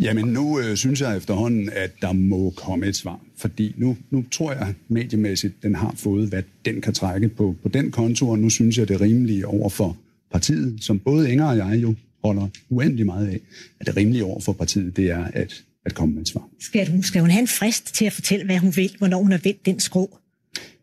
[0.00, 4.24] Jamen nu øh, synes jeg efterhånden, at der må komme et svar, fordi nu, nu
[4.30, 8.38] tror jeg mediemæssigt, den har fået, hvad den kan trække på, på den konto, og
[8.38, 9.96] nu synes jeg, det er rimeligt over for
[10.32, 11.94] partiet, som både Inger og jeg jo
[12.24, 13.40] holder uendelig meget af,
[13.80, 16.48] at det rimelige over for partiet, det er at, at komme med et svar.
[16.60, 19.30] Skal hun, skal hun have en frist til at fortælle, hvad hun vil, hvornår hun
[19.30, 20.18] har vendt den skrå?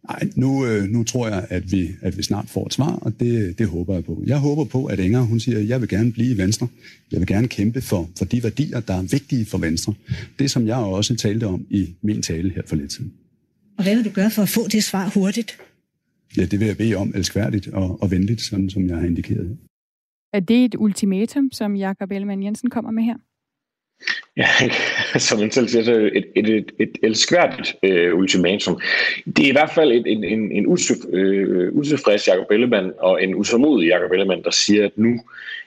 [0.09, 3.19] Nej, nu, øh, nu tror jeg, at vi, at vi snart får et svar, og
[3.19, 4.23] det, det håber jeg på.
[4.25, 6.67] Jeg håber på, at Inger, hun siger, at jeg vil gerne blive i Venstre.
[7.11, 9.93] Jeg vil gerne kæmpe for, for de værdier, der er vigtige for Venstre.
[10.39, 13.13] Det, som jeg også talte om i min tale her for lidt siden.
[13.77, 15.57] Og hvad vil du gøre for at få det svar hurtigt?
[16.37, 19.57] Ja, det vil jeg bede om elskværdigt og, og venligt, sådan som jeg har indikeret.
[20.33, 23.15] Er det et ultimatum, som Jakob Ellemann Jensen kommer med her?
[24.37, 24.47] Ja,
[25.27, 28.81] som man selv siger, så et, et, et, et elskværdigt øh, ultimatum.
[29.25, 30.77] Det er i hvert fald en, en, en, en
[31.09, 35.19] øh, utilfreds Jacob Ellemann og en utålmodig Jacob Ellemann, der siger, at nu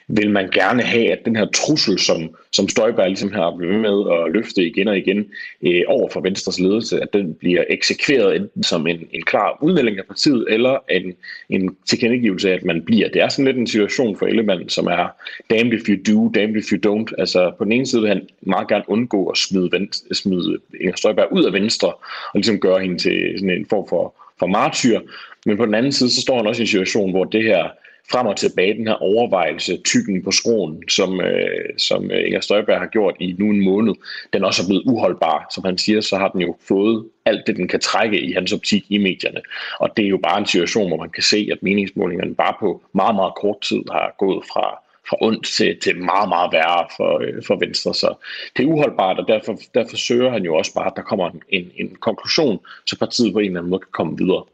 [0.09, 4.13] vil man gerne have, at den her trussel, som, som Støjberg ligesom har blevet med
[4.13, 5.25] at løfte igen og igen
[5.63, 9.99] øh, over for Venstres ledelse, at den bliver eksekveret enten som en, en klar udmelding
[9.99, 11.15] af partiet, eller en,
[11.51, 13.09] en tilkendegivelse af, at man bliver.
[13.09, 15.09] Det er sådan lidt en situation for Ellemann, som er
[15.51, 17.15] damned if you do, damned if you don't.
[17.19, 20.97] Altså på den ene side vil han meget gerne undgå at smide, venstre, smide Inger
[20.97, 25.01] Støjberg ud af Venstre, og ligesom gøre hende til sådan en form for, for martyr.
[25.47, 27.69] Men på den anden side, så står han også i en situation, hvor det her
[28.11, 32.79] frem og tilbage den her overvejelse, tykken på skroen, som, øh, som øh, Inger Støjberg
[32.79, 33.95] har gjort i nu en måned,
[34.33, 35.47] den også er blevet uholdbar.
[35.55, 38.53] Som han siger, så har den jo fået alt det, den kan trække i hans
[38.53, 39.41] optik i medierne.
[39.81, 42.83] Og det er jo bare en situation, hvor man kan se, at meningsmålingerne bare på
[42.95, 44.79] meget, meget kort tid har gået fra,
[45.09, 47.95] fra ondt til, til meget, meget værre for, øh, for Venstre.
[47.95, 48.15] Så
[48.57, 51.43] det er uholdbart, og derfor, derfor søger han jo også bare, at der kommer en,
[51.49, 54.45] en, en konklusion, så partiet på en eller anden måde kan komme videre.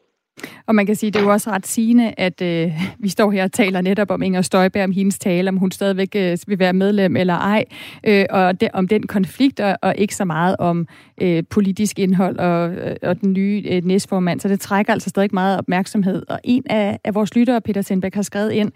[0.66, 3.44] Og man kan sige, det er jo også ret sigende, at øh, vi står her
[3.44, 6.72] og taler netop om Inger Støjberg, om hendes tale, om hun stadigvæk øh, vil være
[6.72, 7.64] medlem eller ej,
[8.04, 10.86] øh, og de, om den konflikt, og, og ikke så meget om
[11.20, 14.40] øh, politisk indhold og, øh, og den nye øh, næstformand.
[14.40, 16.22] Så det trækker altså stadig meget opmærksomhed.
[16.28, 18.72] Og en af, af vores lyttere, Peter Sindbæk, har skrevet ind,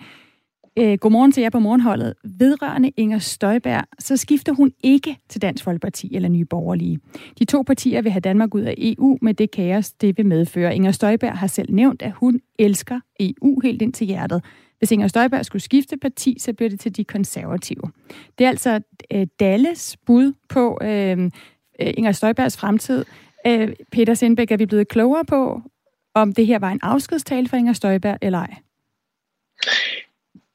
[0.79, 2.15] øh, godmorgen til jer på morgenholdet.
[2.25, 6.99] Vedrørende Inger Støjberg, så skifter hun ikke til Dansk Folkeparti eller Nye Borgerlige.
[7.39, 10.75] De to partier vil have Danmark ud af EU med det kaos, det vil medføre.
[10.75, 14.45] Inger Støjberg har selv nævnt, at hun elsker EU helt ind til hjertet.
[14.79, 17.83] Hvis Inger Støjberg skulle skifte parti, så bliver det til de konservative.
[18.39, 18.81] Det er altså
[19.13, 21.31] øh, Dalles bud på øh, øh
[21.97, 23.05] Inger Støjbergs fremtid.
[23.47, 25.63] Øh, Peter Sindbæk, er vi blevet klogere på,
[26.15, 28.55] om det her var en afskedstale for Inger Støjberg eller ej?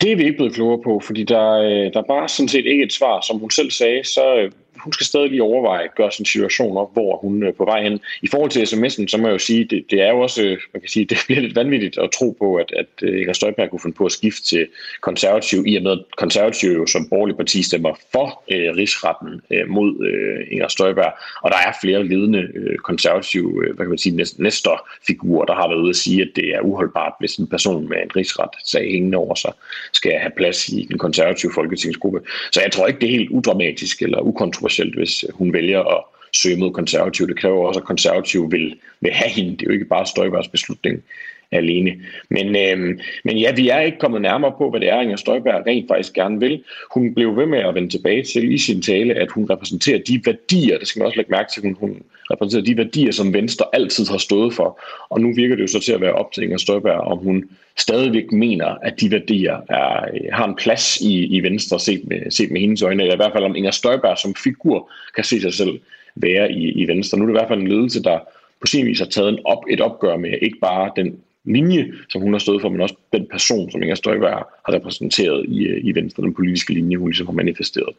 [0.02, 2.66] Det er vi ikke blevet klogere på, fordi der, øh, der er bare sådan set
[2.66, 3.22] ikke et svar.
[3.28, 4.52] Som hun selv sagde, så øh,
[4.84, 7.84] hun skal stadig lige overveje at gøre sin situation op, hvor hun er på vej
[7.84, 8.00] hen.
[8.22, 10.58] I forhold til sms'en, så må jeg jo sige, det, det er jo også, øh,
[10.74, 13.70] man kan sige, det bliver lidt vanvittigt at tro på, at, at øh, Inger Støjberg
[13.70, 14.68] kunne finde på at skifte til
[15.02, 19.70] konservativ, i og med at konservativ jo som borgerlig parti stemmer for øh, rigsretten øh,
[19.70, 21.14] mod øh, Inger Støjberg,
[21.44, 24.68] og der er flere ledende øh, konservative, øh, hvad kan man sige, næst,
[25.08, 27.98] figurer, der har været ude at sige, at det er uholdbart, hvis en person med
[27.98, 29.54] en rigsret sag hængende over sig
[29.94, 32.20] skal have plads i den konservative folketingsgruppe.
[32.52, 36.04] Så jeg tror ikke, det er helt udramatisk eller ukontroversielt kontroversielt, hvis hun vælger at
[36.34, 37.28] søge mod konservativ.
[37.28, 39.52] Det kræver også, at konservativ vil, vil have hende.
[39.52, 41.04] Det er jo ikke bare Støjbergs beslutning
[41.52, 41.92] alene.
[42.30, 45.68] Men, øh, men ja, vi er ikke kommet nærmere på, hvad det er, Inger Støjberg
[45.68, 46.64] rent faktisk gerne vil.
[46.94, 50.22] Hun blev ved med at vende tilbage til i sin tale, at hun repræsenterer de
[50.26, 53.66] værdier, det skal man også lægge mærke til, hun, hun repræsenterer de værdier, som Venstre
[53.74, 54.80] altid har stået for.
[55.10, 57.50] Og nu virker det jo så til at være op til Inger Støjberg, om hun
[57.78, 62.32] stadigvæk mener, at de værdier er, øh, har en plads i, i Venstre set med,
[62.32, 65.42] set med hendes øjne, eller i hvert fald om Inger Støjberg som figur kan se
[65.42, 65.80] sig selv
[66.16, 67.18] være i, i Venstre.
[67.18, 68.20] Nu er det i hvert fald en ledelse, der
[68.62, 71.16] på sin vis har taget en op, et opgør med ikke bare den
[71.46, 75.46] linje, som hun har stået for, men også den person, som Inger Støjberg har repræsenteret
[75.48, 77.96] i, øh, i Venstre, den politiske linje, hun ligesom har manifesteret.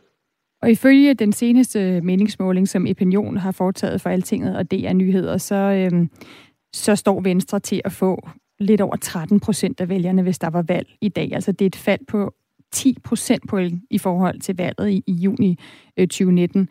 [0.62, 5.54] Og ifølge den seneste meningsmåling, som Opinion har foretaget for Altinget og DR Nyheder, så,
[5.54, 6.10] øhm,
[6.72, 8.28] så står Venstre til at få
[8.60, 11.30] lidt over 13 procent af vælgerne, hvis der var valg i dag.
[11.32, 12.34] Altså det er et fald på
[12.72, 15.58] 10 procentpoint i forhold til valget i, i juni
[15.96, 16.68] øh, 2019.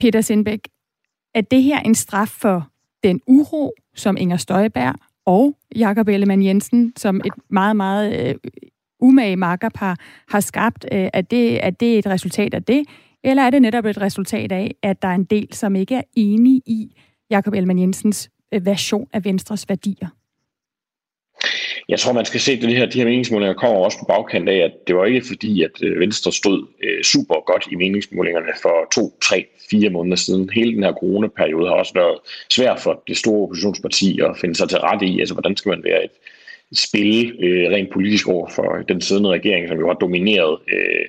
[0.00, 0.68] Peter Sindbæk,
[1.34, 2.68] er det her en straf for
[3.02, 4.94] den uro, som Inger Støjberg
[5.26, 8.34] og Jakob Ellemann Jensen, som et meget, meget øh,
[9.00, 9.96] umage makkerpar
[10.28, 12.84] har skabt, øh, er, det, er det et resultat af det,
[13.24, 16.02] eller er det netop et resultat af, at der er en del, som ikke er
[16.16, 16.96] enige i
[17.30, 20.08] Jakob Ellemann Jensens øh, version af Venstres værdier?
[21.88, 24.48] Jeg tror, man skal se, at det her, de her meningsmålinger kommer også på bagkant
[24.48, 28.52] af, at det var ikke fordi, at øh, Venstre stod øh, super godt i meningsmålingerne
[28.62, 30.50] for to, tre, fire måneder siden.
[30.50, 32.18] Hele den her coronaperiode har også været
[32.50, 35.20] svært for det store oppositionsparti at finde sig til rette i.
[35.20, 36.10] Altså, hvordan skal man være et
[36.72, 41.04] spil øh, rent politisk over for den siddende regering, som jo har domineret øh,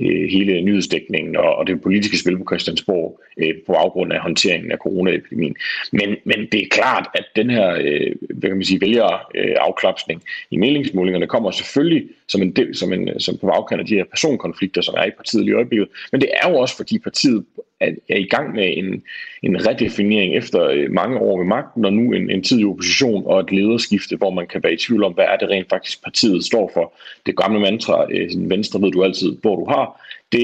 [0.00, 4.72] øh, hele nyhedsdækningen og, og det politiske spil på Christiansborg øh, på baggrund af håndteringen
[4.72, 5.56] af coronaepidemien.
[5.92, 9.56] Men, men det er klart, at den her øh, hvad kan man sige, vælger øh,
[9.60, 13.94] afklapsning i meningsmålingerne kommer selvfølgelig som, en, del, som, en, som på baggrund af de
[13.94, 15.88] her personkonflikter, som er i partiet i øjeblikket.
[16.12, 17.44] Men det er jo også, fordi partiet
[17.80, 19.02] er, er i gang med en,
[19.42, 23.22] en redefinering efter øh, mange år ved magten, og nu en, en tid i opposition
[23.26, 26.04] og et lederskifte, hvor man kan være i tvivl om, hvad er det rent faktisk
[26.04, 26.94] partiet står for.
[27.26, 29.85] Det gamle mantra, øh, venstre ved du altid, hvor du har,
[30.32, 30.42] det,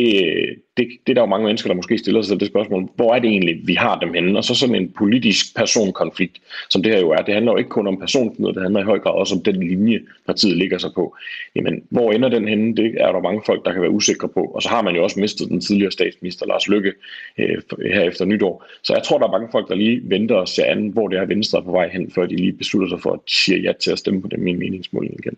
[0.76, 3.18] det, det er der jo mange mennesker, der måske stiller sig det spørgsmål, hvor er
[3.18, 4.38] det egentlig, vi har dem henne?
[4.38, 6.38] Og så sådan en politisk personkonflikt,
[6.70, 7.16] som det her jo er.
[7.16, 9.62] Det handler jo ikke kun om personknyder, det handler i høj grad også om den
[9.62, 11.16] linje, partiet ligger sig på.
[11.56, 12.76] Jamen, hvor ender den henne?
[12.76, 14.44] Det er der mange folk, der kan være usikre på.
[14.44, 16.92] Og så har man jo også mistet den tidligere statsminister, Lars Lykke,
[17.38, 17.62] øh,
[17.92, 18.64] her efter nytår.
[18.82, 21.18] Så jeg tror, der er mange folk, der lige venter og ser an, hvor det
[21.18, 23.58] er Venstre er på vej hen, før de lige beslutter sig for, at de siger
[23.58, 25.36] ja til at stemme på den min meningsmåling igen.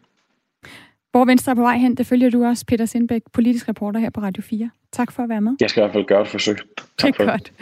[1.14, 4.10] Hvor Venstre er på vej hen, det følger du også, Peter Sindbæk, politisk reporter her
[4.10, 4.70] på Radio 4.
[4.92, 5.52] Tak for at være med.
[5.60, 6.56] Jeg skal i hvert fald gøre et forsøg.
[6.56, 6.66] Tak
[6.98, 7.52] det er for godt.